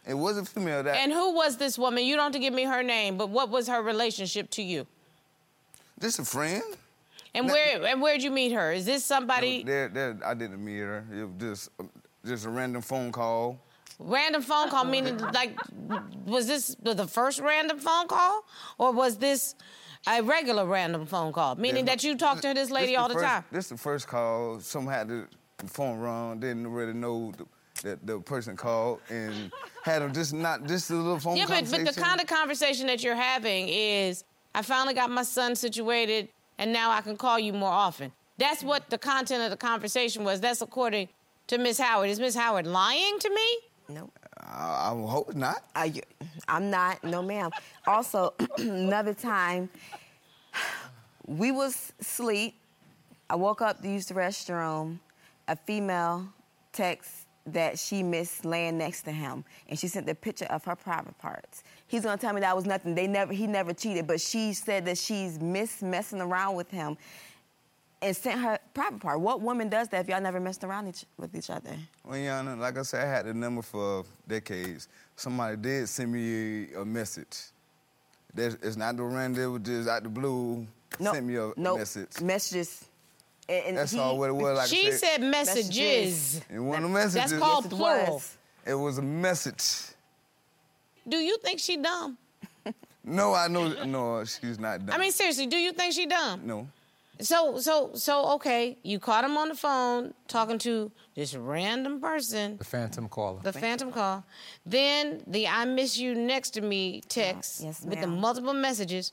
It 0.06 0.14
was 0.14 0.36
a 0.36 0.44
female 0.44 0.82
that. 0.82 0.96
And 0.96 1.12
who 1.12 1.34
was 1.34 1.56
this 1.56 1.78
woman? 1.78 2.04
You 2.04 2.16
don't 2.16 2.24
have 2.24 2.32
to 2.32 2.38
give 2.38 2.52
me 2.54 2.64
her 2.64 2.82
name, 2.82 3.16
but 3.16 3.28
what 3.30 3.50
was 3.50 3.68
her 3.68 3.82
relationship 3.82 4.50
to 4.50 4.62
you? 4.62 4.86
Just 6.00 6.18
a 6.18 6.24
friend. 6.24 6.62
And 7.34 7.48
where 7.48 7.82
and 7.86 8.02
where'd 8.02 8.22
you 8.22 8.30
meet 8.30 8.52
her? 8.52 8.72
Is 8.72 8.84
this 8.84 9.04
somebody 9.04 9.62
There, 9.64 9.88
there, 9.88 10.18
I 10.24 10.34
didn't 10.34 10.62
meet 10.64 10.80
her. 10.80 11.04
It 11.12 11.24
was 11.24 11.32
just, 11.38 11.70
um, 11.80 11.88
just 12.26 12.44
a 12.46 12.50
random 12.50 12.82
phone 12.82 13.10
call. 13.10 13.58
random 13.98 14.42
phone 14.42 14.68
call? 14.68 14.84
Meaning, 14.84 15.16
like, 15.18 15.56
was 16.26 16.46
this 16.46 16.76
the 16.82 17.06
first 17.06 17.40
random 17.40 17.78
phone 17.78 18.06
call, 18.08 18.44
or 18.78 18.92
was 18.92 19.16
this 19.16 19.54
a 20.06 20.22
regular 20.22 20.66
random 20.66 21.06
phone 21.06 21.32
call? 21.32 21.56
Meaning 21.56 21.84
that 21.86 22.04
you 22.04 22.16
talk 22.16 22.40
to 22.40 22.54
this 22.54 22.70
lady 22.70 22.96
all 22.96 23.08
the 23.08 23.14
first, 23.14 23.26
time. 23.26 23.44
This 23.50 23.64
is 23.66 23.70
the 23.70 23.78
first 23.78 24.08
call. 24.08 24.60
Some 24.60 24.86
had 24.86 25.08
the 25.08 25.26
phone 25.66 25.98
wrong. 25.98 26.40
Didn't 26.40 26.66
really 26.66 26.92
know 26.92 27.32
the, 27.36 27.46
that 27.82 28.06
the 28.06 28.20
person 28.20 28.56
called 28.56 29.00
and 29.08 29.50
had 29.84 30.02
them 30.02 30.12
just 30.12 30.32
not 30.32 30.66
just 30.66 30.90
a 30.90 30.94
little 30.94 31.18
phone 31.18 31.36
Yeah, 31.36 31.44
but, 31.44 31.64
but 31.64 31.70
conversation. 31.70 31.84
the 31.94 32.00
kind 32.00 32.20
of 32.20 32.26
conversation 32.26 32.86
that 32.86 33.02
you're 33.02 33.14
having 33.14 33.68
is, 33.68 34.24
I 34.54 34.62
finally 34.62 34.94
got 34.94 35.10
my 35.10 35.22
son 35.22 35.54
situated, 35.56 36.28
and 36.58 36.72
now 36.72 36.90
I 36.90 37.00
can 37.00 37.16
call 37.16 37.38
you 37.38 37.52
more 37.52 37.70
often. 37.70 38.12
That's 38.38 38.62
what 38.62 38.90
the 38.90 38.98
content 38.98 39.42
of 39.42 39.50
the 39.50 39.56
conversation 39.56 40.24
was. 40.24 40.40
That's 40.40 40.62
according 40.62 41.08
to 41.48 41.58
Miss 41.58 41.78
Howard. 41.78 42.10
Is 42.10 42.20
Miss 42.20 42.34
Howard 42.34 42.66
lying 42.66 43.18
to 43.18 43.30
me? 43.30 43.58
Nope. 43.88 44.18
I, 44.52 44.92
I 44.92 45.06
hope 45.08 45.34
not. 45.34 45.64
I, 45.74 45.92
I'm 46.48 46.70
not, 46.70 47.02
no 47.02 47.22
ma'am. 47.22 47.50
Also, 47.86 48.34
another 48.58 49.14
time, 49.14 49.68
we 51.26 51.50
was 51.50 51.92
asleep. 52.00 52.54
I 53.30 53.36
woke 53.36 53.62
up 53.62 53.82
to 53.82 53.88
use 53.88 54.06
the 54.06 54.14
restroom. 54.14 54.98
A 55.48 55.56
female 55.56 56.28
text 56.72 57.26
that 57.46 57.78
she 57.78 58.02
missed 58.02 58.44
laying 58.44 58.78
next 58.78 59.02
to 59.02 59.10
him, 59.10 59.44
and 59.68 59.78
she 59.78 59.88
sent 59.88 60.06
the 60.06 60.14
picture 60.14 60.44
of 60.46 60.64
her 60.64 60.76
private 60.76 61.18
parts. 61.18 61.64
He's 61.88 62.02
gonna 62.04 62.16
tell 62.16 62.32
me 62.32 62.40
that 62.40 62.54
was 62.54 62.66
nothing. 62.66 62.94
They 62.94 63.08
never, 63.08 63.32
he 63.32 63.46
never 63.46 63.74
cheated, 63.74 64.06
but 64.06 64.20
she 64.20 64.52
said 64.52 64.84
that 64.86 64.98
she's 64.98 65.40
missed 65.40 65.82
messing 65.82 66.20
around 66.20 66.54
with 66.54 66.70
him, 66.70 66.96
and 68.02 68.14
sent 68.16 68.40
her 68.40 68.58
private 68.74 69.00
part. 69.00 69.20
What 69.20 69.40
woman 69.40 69.68
does 69.68 69.88
that 69.88 70.00
if 70.02 70.08
y'all 70.08 70.20
never 70.20 70.40
messed 70.40 70.64
around 70.64 70.88
each, 70.88 71.04
with 71.16 71.34
each 71.34 71.48
other? 71.50 71.70
Well, 72.04 72.18
Yana, 72.18 72.58
like 72.58 72.76
I 72.76 72.82
said, 72.82 73.06
I 73.06 73.10
had 73.10 73.26
the 73.26 73.34
number 73.34 73.62
for 73.62 74.04
decades. 74.26 74.88
Somebody 75.16 75.56
did 75.56 75.88
send 75.88 76.12
me 76.12 76.72
a 76.74 76.84
message. 76.84 77.36
There's, 78.34 78.54
it's 78.54 78.76
not 78.76 78.96
the 78.96 79.04
random, 79.04 79.42
it 79.42 79.46
was 79.46 79.62
just 79.62 79.88
out 79.88 80.02
the 80.02 80.08
blue. 80.08 80.66
No, 80.98 81.12
sent 81.12 81.26
me 81.26 81.36
a 81.36 81.52
no 81.56 81.78
message. 81.78 82.20
Messages. 82.20 82.84
And, 83.48 83.64
and 83.66 83.76
That's 83.78 83.92
he- 83.92 83.98
all 83.98 84.18
what 84.18 84.30
it 84.30 84.34
was. 84.34 84.58
Like 84.58 84.68
she 84.68 84.88
I 84.88 84.90
said 84.90 84.98
said, 85.00 85.20
messages. 85.22 85.76
Messages. 85.76 86.40
And 86.50 86.68
one 86.68 86.76
of 86.78 86.82
the 86.84 86.88
messages. 86.94 87.14
That's 87.30 87.32
called 87.42 87.64
Yes, 87.64 87.72
it 87.72 87.76
plural. 87.76 88.14
was. 88.14 88.36
It 88.66 88.74
was 88.74 88.98
a 88.98 89.02
message. 89.02 89.64
Do 91.08 91.16
you 91.16 91.38
think 91.38 91.58
she 91.60 91.76
dumb? 91.76 92.16
No, 93.04 93.34
I 93.34 93.48
know. 93.48 93.84
No, 93.84 94.24
she's 94.24 94.60
not 94.60 94.86
dumb. 94.86 94.94
I 94.94 94.98
mean, 94.98 95.10
seriously, 95.10 95.46
do 95.48 95.56
you 95.56 95.72
think 95.72 95.92
she 95.92 96.06
dumb? 96.06 96.42
no. 96.44 96.68
So, 97.22 97.58
so, 97.58 97.90
so, 97.94 98.32
okay, 98.34 98.76
you 98.82 98.98
caught 98.98 99.24
him 99.24 99.36
on 99.36 99.48
the 99.48 99.54
phone 99.54 100.12
talking 100.28 100.58
to 100.58 100.90
this 101.14 101.34
random 101.34 102.00
person, 102.00 102.56
The 102.58 102.64
phantom 102.64 103.08
caller. 103.08 103.40
the 103.42 103.52
phantom 103.52 103.92
call. 103.92 104.24
Then 104.66 105.22
the 105.26 105.46
"I 105.46 105.64
miss 105.64 105.96
you 105.96 106.14
next 106.14 106.50
to 106.50 106.60
me" 106.60 107.00
text 107.08 107.62
Yes, 107.62 107.82
with 107.82 108.00
the 108.00 108.06
multiple 108.08 108.54
messages. 108.54 109.12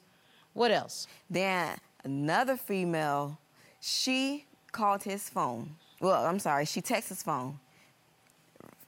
What 0.54 0.72
else? 0.72 1.08
Then 1.30 1.78
another 2.04 2.58
female, 2.58 3.38
she 3.80 4.46
called 4.72 5.04
his 5.04 5.30
phone. 5.30 5.76
Well, 6.02 6.26
I'm 6.26 6.40
sorry, 6.40 6.66
she 6.66 6.82
texted 6.82 7.10
his 7.10 7.24
phone 7.24 7.60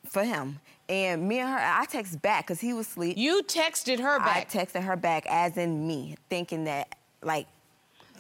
for 0.10 0.24
him. 0.24 0.60
And 0.90 1.28
me 1.28 1.40
and 1.40 1.50
her, 1.50 1.58
I 1.60 1.86
text 1.86 2.22
back 2.22 2.48
because 2.48 2.60
he 2.60 2.74
was 2.74 2.88
asleep. 2.88 3.18
You 3.18 3.44
texted 3.44 4.00
her 4.00 4.18
back. 4.20 4.54
I 4.54 4.58
texted 4.58 4.84
her 4.84 4.96
back 4.96 5.26
as 5.28 5.56
in 5.58 5.88
me, 5.88 6.18
thinking 6.30 6.66
that, 6.66 6.96
like, 7.22 7.48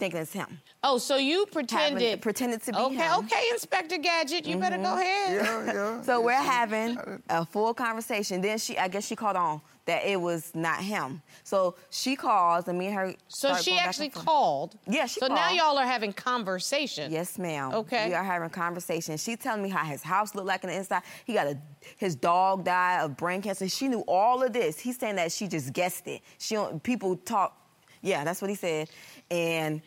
thinking 0.01 0.20
it's 0.20 0.34
him. 0.34 0.60
oh, 0.84 0.98
so 0.98 1.17
you 1.17 1.46
pretended. 1.46 2.22
pretended 2.22 2.63
to 2.63 2.72
be 2.72 2.77
okay, 2.79 2.96
him. 2.96 3.13
okay, 3.20 3.36
okay, 3.36 3.43
Inspector 3.51 3.98
Gadget, 4.00 4.48
you 4.48 4.58
better 4.58 4.77
go 4.77 4.86
mm-hmm. 4.86 4.98
ahead. 4.98 5.46
Yeah, 5.46 5.74
yeah. 5.74 6.01
So 6.08 6.20
we're 6.20 6.34
having 6.34 6.98
a 7.29 7.46
full 7.46 7.75
conversation. 7.75 8.41
Then 8.41 8.58
she, 8.58 8.75
I 8.79 8.88
guess 8.88 9.05
she 9.05 9.15
called 9.15 9.38
on 9.38 9.62
that 9.86 10.03
it 10.03 10.20
was 10.20 10.51
not 10.55 10.81
him. 10.81 11.22
So 11.43 11.75
she 11.91 12.15
calls 12.15 12.67
and 12.67 12.79
me 12.79 12.88
and 12.88 12.96
her. 12.96 13.13
So 13.27 13.55
she 13.58 13.72
going 13.72 13.77
back 13.77 13.88
actually 13.89 14.05
and 14.08 14.13
forth. 14.15 14.25
called. 14.25 14.77
Yeah, 14.88 15.05
she 15.05 15.20
So 15.20 15.27
now 15.27 15.51
y'all 15.51 15.77
are 15.77 15.86
having 15.86 16.13
conversation. 16.13 17.12
Yes, 17.12 17.38
ma'am. 17.38 17.74
Okay. 17.74 18.08
We 18.08 18.15
are 18.15 18.24
having 18.24 18.48
a 18.48 18.50
conversation. 18.50 19.17
She 19.17 19.36
telling 19.36 19.62
me 19.62 19.70
how 19.70 19.86
his 19.86 20.01
house 20.01 20.34
looked 20.34 20.48
like 20.48 20.63
on 20.63 20.72
the 20.72 20.77
inside. 20.77 21.03
He 21.25 21.34
got 21.34 21.46
a 21.46 21.58
his 21.97 22.15
dog 22.15 22.65
died 22.65 23.04
of 23.04 23.17
brain 23.17 23.43
cancer. 23.43 23.69
She 23.69 23.88
knew 23.88 24.04
all 24.08 24.41
of 24.41 24.52
this. 24.52 24.80
He's 24.80 24.97
saying 24.97 25.17
that 25.17 25.32
she 25.32 25.47
just 25.47 25.73
guessed 25.73 26.08
it. 26.08 26.21
She 26.39 26.56
don't, 26.56 26.82
people 26.82 27.17
talk. 27.17 27.58
Yeah, 28.02 28.23
that's 28.23 28.41
what 28.41 28.49
he 28.49 28.56
said. 28.56 28.89
And 29.30 29.82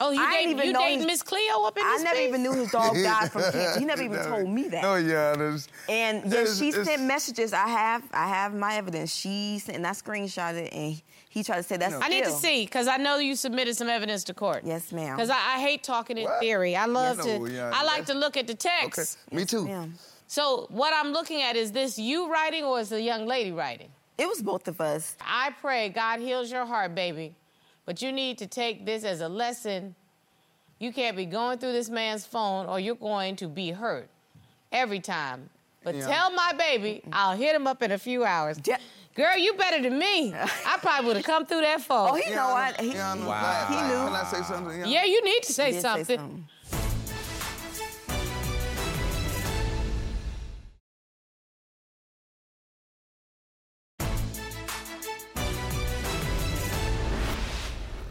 Oh, 0.00 0.10
you 0.10 0.20
I 0.20 0.32
date, 0.32 0.38
didn't 0.46 0.52
even 0.54 0.66
you 0.66 0.72
know 0.72 0.80
dating 0.80 1.06
Miss 1.06 1.22
Cleo 1.22 1.62
up 1.64 1.76
in 1.78 1.84
I 1.84 1.92
this 1.94 2.02
never 2.04 2.16
piece? 2.18 2.28
even 2.28 2.42
knew 2.42 2.52
his 2.52 2.70
dog 2.70 2.94
died 3.02 3.30
from 3.30 3.42
cancer. 3.42 3.78
He 3.78 3.84
never 3.84 4.02
even 4.02 4.24
told 4.24 4.48
me 4.48 4.68
that. 4.68 4.84
Oh 4.84 4.96
yeah. 4.96 5.34
There's, 5.36 5.68
And 5.88 6.30
yeah, 6.32 6.44
she 6.46 6.68
it's- 6.68 6.86
sent 6.86 7.02
messages. 7.02 7.52
I 7.52 7.68
have, 7.68 8.02
I 8.12 8.26
have 8.28 8.54
my 8.54 8.74
evidence. 8.76 9.14
She 9.14 9.58
sent, 9.60 9.76
and 9.76 9.86
I 9.86 9.90
screenshot 9.90 10.54
it, 10.54 10.72
and 10.72 11.00
he 11.28 11.44
tried 11.44 11.58
to 11.58 11.62
say 11.62 11.76
that's. 11.76 11.94
I 11.94 12.08
need 12.08 12.24
to 12.24 12.30
see 12.32 12.64
because 12.64 12.88
I 12.88 12.96
know 12.96 13.18
you 13.18 13.36
submitted 13.36 13.76
some 13.76 13.88
evidence 13.88 14.24
to 14.24 14.34
court. 14.34 14.62
Yes, 14.64 14.90
ma'am. 14.92 15.16
Because 15.16 15.30
I, 15.30 15.36
I 15.36 15.60
hate 15.60 15.82
talking 15.82 16.18
in 16.18 16.24
What? 16.24 16.40
theory. 16.40 16.74
I 16.76 16.86
love 16.86 17.18
You 17.26 17.38
know, 17.38 17.46
to. 17.46 17.52
yeah, 17.54 17.70
I 17.74 17.84
like 17.84 18.06
to 18.06 18.14
look 18.14 18.36
at 18.36 18.46
the 18.46 18.54
Okay, 18.54 18.68
text. 18.86 19.18
me 19.32 19.44
too. 19.44 19.64
Ma'am. 19.66 19.94
So 20.26 20.66
what 20.70 20.92
I'm 20.94 21.12
looking 21.12 21.42
at 21.42 21.54
is 21.54 21.70
this 21.70 21.98
you 21.98 22.30
writing 22.32 22.64
or 22.64 22.80
is 22.80 22.88
the 22.88 23.00
young 23.00 23.26
lady 23.26 23.52
writing? 23.52 23.90
It 24.18 24.26
was 24.26 24.42
both 24.42 24.66
of 24.68 24.80
us. 24.80 25.16
I 25.20 25.50
pray 25.60 25.88
God 25.90 26.18
heals 26.20 26.50
your 26.50 26.64
heart, 26.66 26.94
baby. 26.94 27.34
But 27.86 28.00
you 28.02 28.12
need 28.12 28.38
to 28.38 28.46
take 28.46 28.86
this 28.86 29.04
as 29.04 29.20
a 29.20 29.28
lesson. 29.28 29.94
You 30.78 30.92
can't 30.92 31.16
be 31.16 31.26
going 31.26 31.58
through 31.58 31.72
this 31.72 31.90
man's 31.90 32.24
phone 32.26 32.66
or 32.66 32.80
you're 32.80 32.94
going 32.94 33.36
to 33.36 33.48
be 33.48 33.70
hurt 33.70 34.08
every 34.72 35.00
time. 35.00 35.50
But 35.82 35.94
Yeah. 35.94 36.06
tell 36.06 36.30
my 36.30 36.52
baby 36.54 37.02
I'll 37.12 37.36
hit 37.36 37.54
him 37.54 37.66
up 37.66 37.82
in 37.82 37.92
a 37.92 37.98
few 37.98 38.24
hours. 38.24 38.58
Yeah. 38.64 38.78
Girl, 39.14 39.36
you 39.36 39.54
better 39.54 39.80
than 39.80 39.96
me. 39.98 40.34
I 40.66 40.76
probably 40.80 41.06
would 41.06 41.16
have 41.18 41.24
come 41.26 41.46
through 41.46 41.60
that 41.60 41.80
phone. 41.82 42.10
Oh, 42.10 42.14
he 42.14 42.34
know 42.34 42.48
what? 42.48 42.80
He, 42.80 42.92
Yeah, 42.94 43.12
I 43.12 43.16
know. 43.16 43.28
Wow. 43.28 43.66
He 43.68 43.74
knew. 43.76 44.06
Can 44.06 44.12
I 44.12 44.24
say 44.24 44.42
something? 44.42 44.80
Yana? 44.80 44.90
yeah, 44.92 45.04
you 45.04 45.22
need 45.24 45.42
to 45.44 45.52
say 45.52 45.70
did 45.70 45.82
say 45.82 46.04
something. 46.04 46.48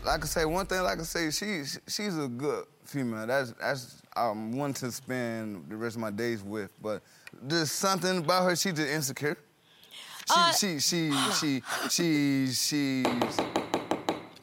Like 0.06 0.16
I 0.16 0.18
can 0.20 0.28
say, 0.28 0.46
one 0.46 0.66
thing, 0.66 0.82
like 0.84 1.00
I 1.00 1.04
say, 1.04 1.32
she's 1.32 1.80
she's 1.88 2.18
a 2.18 2.28
good 2.28 2.66
female. 2.86 3.26
That's 3.28 3.54
that's 3.54 4.02
um, 4.16 4.52
one 4.52 4.74
to 4.76 4.92
spend 4.92 5.70
the 5.70 5.76
rest 5.76 5.96
of 5.96 6.02
my 6.02 6.12
days 6.12 6.44
with. 6.44 6.72
But 6.82 7.02
there's 7.42 7.72
something 7.72 8.20
about 8.20 8.44
her. 8.44 8.56
She's 8.56 8.74
just 8.74 8.90
insecure. 8.90 9.38
She 10.28 10.34
Uh, 10.36 10.52
she 10.52 10.80
she 10.80 11.12
she 11.40 11.62
she 11.90 12.48
she 12.52 13.04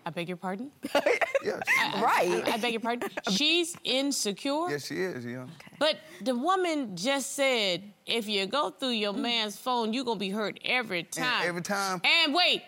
I 0.07 0.11
beg 0.11 0.29
your 0.29 0.37
pardon? 0.39 0.71
yeah 1.45 1.61
Right. 2.01 2.43
I 2.49 2.57
beg 2.57 2.73
your 2.73 2.81
pardon? 2.81 3.11
She's 3.31 3.77
insecure? 3.85 4.71
Yes, 4.71 4.87
she 4.87 4.97
is 4.97 5.25
yeah. 5.25 5.47
But 5.79 5.99
the 6.23 6.35
woman 6.35 6.97
just 6.97 7.37
said, 7.37 7.83
if 8.07 8.27
you 8.29 8.47
go 8.47 8.71
through 8.71 8.91
your 8.91 9.13
man's 9.13 9.57
phone, 9.57 9.93
you're 9.93 10.05
gonna 10.05 10.19
be 10.19 10.31
hurt 10.31 10.59
every 10.65 11.05
time. 11.05 11.47
every 11.47 11.63
time. 11.63 12.01
And 12.05 12.35
wait, 12.35 12.63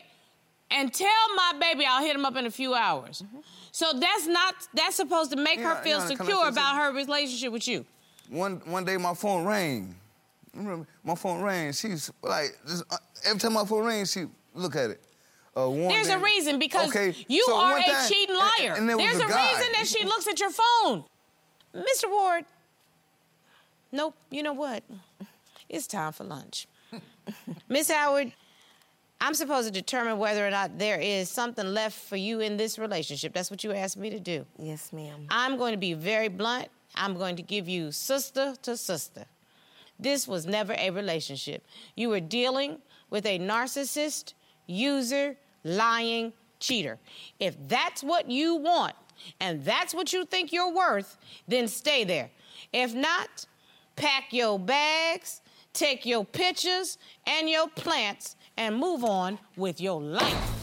and 0.72 0.92
tell 0.92 1.08
my 1.36 1.52
baby 1.60 1.84
I'll 1.86 2.02
hit 2.02 2.14
him 2.16 2.24
up 2.24 2.36
in 2.36 2.46
a 2.46 2.50
few 2.50 2.74
hours. 2.74 3.22
So 3.70 3.92
that's 3.98 4.26
not 4.26 4.54
that's 4.74 4.96
supposed 4.96 5.30
to 5.32 5.36
make 5.36 5.60
her 5.60 5.74
feel 5.82 5.98
yeah, 5.98 6.06
can 6.06 6.06
I 6.06 6.08
say 6.08 6.16
secure 6.16 6.48
about 6.48 6.76
her 6.76 6.92
relationship 6.92 7.52
with 7.52 7.66
you. 7.68 7.84
One 8.28 8.60
one 8.64 8.84
day 8.84 8.96
my 8.96 9.14
phone 9.14 9.44
rang. 9.44 9.94
Remember, 10.54 10.86
my 11.02 11.14
phone 11.14 11.40
rang. 11.42 11.72
She's 11.72 12.10
like 12.22 12.58
just, 12.66 12.84
uh, 12.92 12.96
every 13.24 13.40
time 13.40 13.54
my 13.54 13.64
phone 13.64 13.84
rings, 13.86 14.12
she 14.12 14.26
look 14.54 14.76
at 14.76 14.90
it. 14.90 15.00
Uh, 15.56 15.68
one 15.68 15.88
There's 15.88 16.08
a 16.08 16.18
reason 16.18 16.58
because 16.58 16.88
Okay, 16.88 17.14
you 17.28 17.44
so 17.46 17.56
are 17.58 17.78
a 17.78 17.82
time- 17.82 18.08
cheating 18.08 18.36
liar. 18.36 18.74
and 18.76 18.88
there 18.88 18.96
There's 18.96 19.16
a, 19.18 19.26
guy. 19.26 19.52
reason 19.52 19.72
that 19.74 19.86
she 19.86 20.04
looks 20.04 20.26
at 20.26 20.40
your 20.40 20.50
phone. 20.50 21.04
Mr. 21.74 22.10
Ward. 22.10 22.44
Nope, 23.90 24.14
you 24.30 24.42
know 24.42 24.52
what? 24.54 24.82
It's 25.68 25.86
time 25.86 26.12
for 26.12 26.24
lunch. 26.24 26.66
Miss 27.68 27.90
Howard, 27.90 28.32
I'm 29.24 29.34
supposed 29.34 29.68
to 29.68 29.72
determine 29.72 30.18
whether 30.18 30.44
or 30.44 30.50
not 30.50 30.80
there 30.80 30.98
is 30.98 31.30
something 31.30 31.64
left 31.64 31.96
for 31.96 32.16
you 32.16 32.40
in 32.40 32.56
this 32.56 32.76
relationship. 32.76 33.32
That's 33.32 33.52
what 33.52 33.62
you 33.62 33.72
asked 33.72 33.96
me 33.96 34.10
to 34.10 34.18
do. 34.18 34.44
Yes, 34.58 34.92
ma'am. 34.92 35.28
I'm 35.30 35.56
going 35.56 35.70
to 35.70 35.78
be 35.78 35.94
very 35.94 36.26
blunt. 36.26 36.66
I'm 36.96 37.16
going 37.16 37.36
to 37.36 37.42
give 37.42 37.68
you 37.68 37.92
sister 37.92 38.56
to 38.62 38.76
sister. 38.76 39.24
This 39.96 40.26
was 40.26 40.44
never 40.44 40.74
a 40.76 40.90
relationship. 40.90 41.64
You 41.94 42.08
were 42.08 42.18
dealing 42.18 42.78
with 43.10 43.24
a 43.24 43.38
narcissist, 43.38 44.34
user, 44.66 45.36
lying 45.62 46.32
cheater. 46.58 46.98
If 47.38 47.56
that's 47.68 48.02
what 48.02 48.28
you 48.28 48.56
want 48.56 48.94
and 49.38 49.64
that's 49.64 49.94
what 49.94 50.12
you 50.12 50.24
think 50.24 50.52
you're 50.52 50.74
worth, 50.74 51.16
then 51.46 51.68
stay 51.68 52.02
there. 52.02 52.28
If 52.72 52.92
not, 52.92 53.46
pack 53.94 54.32
your 54.32 54.58
bags, 54.58 55.42
take 55.72 56.04
your 56.04 56.24
pictures 56.24 56.98
and 57.24 57.48
your 57.48 57.68
plants, 57.68 58.34
and 58.56 58.76
move 58.76 59.04
on 59.04 59.38
with 59.56 59.80
your 59.80 60.00
life. 60.00 60.58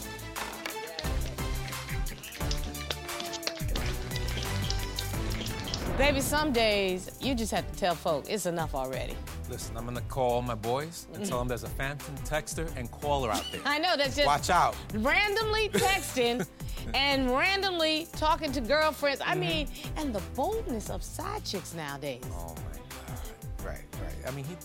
Baby, 5.98 6.20
some 6.22 6.50
days 6.50 7.10
you 7.20 7.34
just 7.34 7.52
have 7.52 7.70
to 7.70 7.78
tell 7.78 7.94
folk 7.94 8.24
it's 8.28 8.46
enough 8.46 8.74
already. 8.74 9.14
Listen, 9.50 9.76
I'm 9.76 9.84
gonna 9.84 10.00
call 10.02 10.40
my 10.40 10.54
boys 10.54 11.06
and 11.12 11.26
tell 11.26 11.38
them 11.40 11.48
there's 11.48 11.64
a 11.64 11.68
phantom 11.68 12.14
texter 12.24 12.74
and 12.76 12.90
caller 12.90 13.30
out 13.30 13.44
there. 13.52 13.60
I 13.66 13.78
know 13.78 13.96
that's 13.98 14.16
just 14.16 14.26
Watch 14.26 14.48
out. 14.48 14.76
randomly 14.94 15.68
texting 15.74 16.46
and 16.94 17.30
randomly 17.30 18.08
talking 18.12 18.50
to 18.52 18.62
girlfriends. 18.62 19.20
Mm-hmm. 19.20 19.30
I 19.30 19.34
mean, 19.34 19.68
and 19.96 20.14
the 20.14 20.22
boldness 20.34 20.88
of 20.88 21.02
side 21.02 21.44
chicks 21.44 21.74
nowadays. 21.74 22.22
Oh 22.32 22.54
my 22.54 22.78
God. 22.78 23.66
Right, 23.66 23.84
right. 24.02 24.26
I 24.26 24.30
mean, 24.30 24.46
he, 24.46 24.56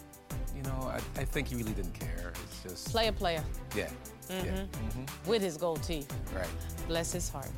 you 0.55 0.63
know, 0.63 0.91
I, 0.91 0.97
I 1.19 1.25
think 1.25 1.47
he 1.47 1.55
really 1.55 1.73
didn't 1.73 1.93
care. 1.93 2.33
It's 2.43 2.63
just. 2.63 2.91
Player, 2.91 3.11
player 3.11 3.43
Yeah. 3.75 3.89
Yeah. 4.29 4.35
Mm-hmm. 4.37 4.99
Mm-hmm. 4.99 5.29
with 5.29 5.41
his 5.41 5.57
gold 5.57 5.83
teeth. 5.83 6.11
Right. 6.33 6.47
Bless 6.87 7.11
his 7.11 7.29
heart. 7.29 7.51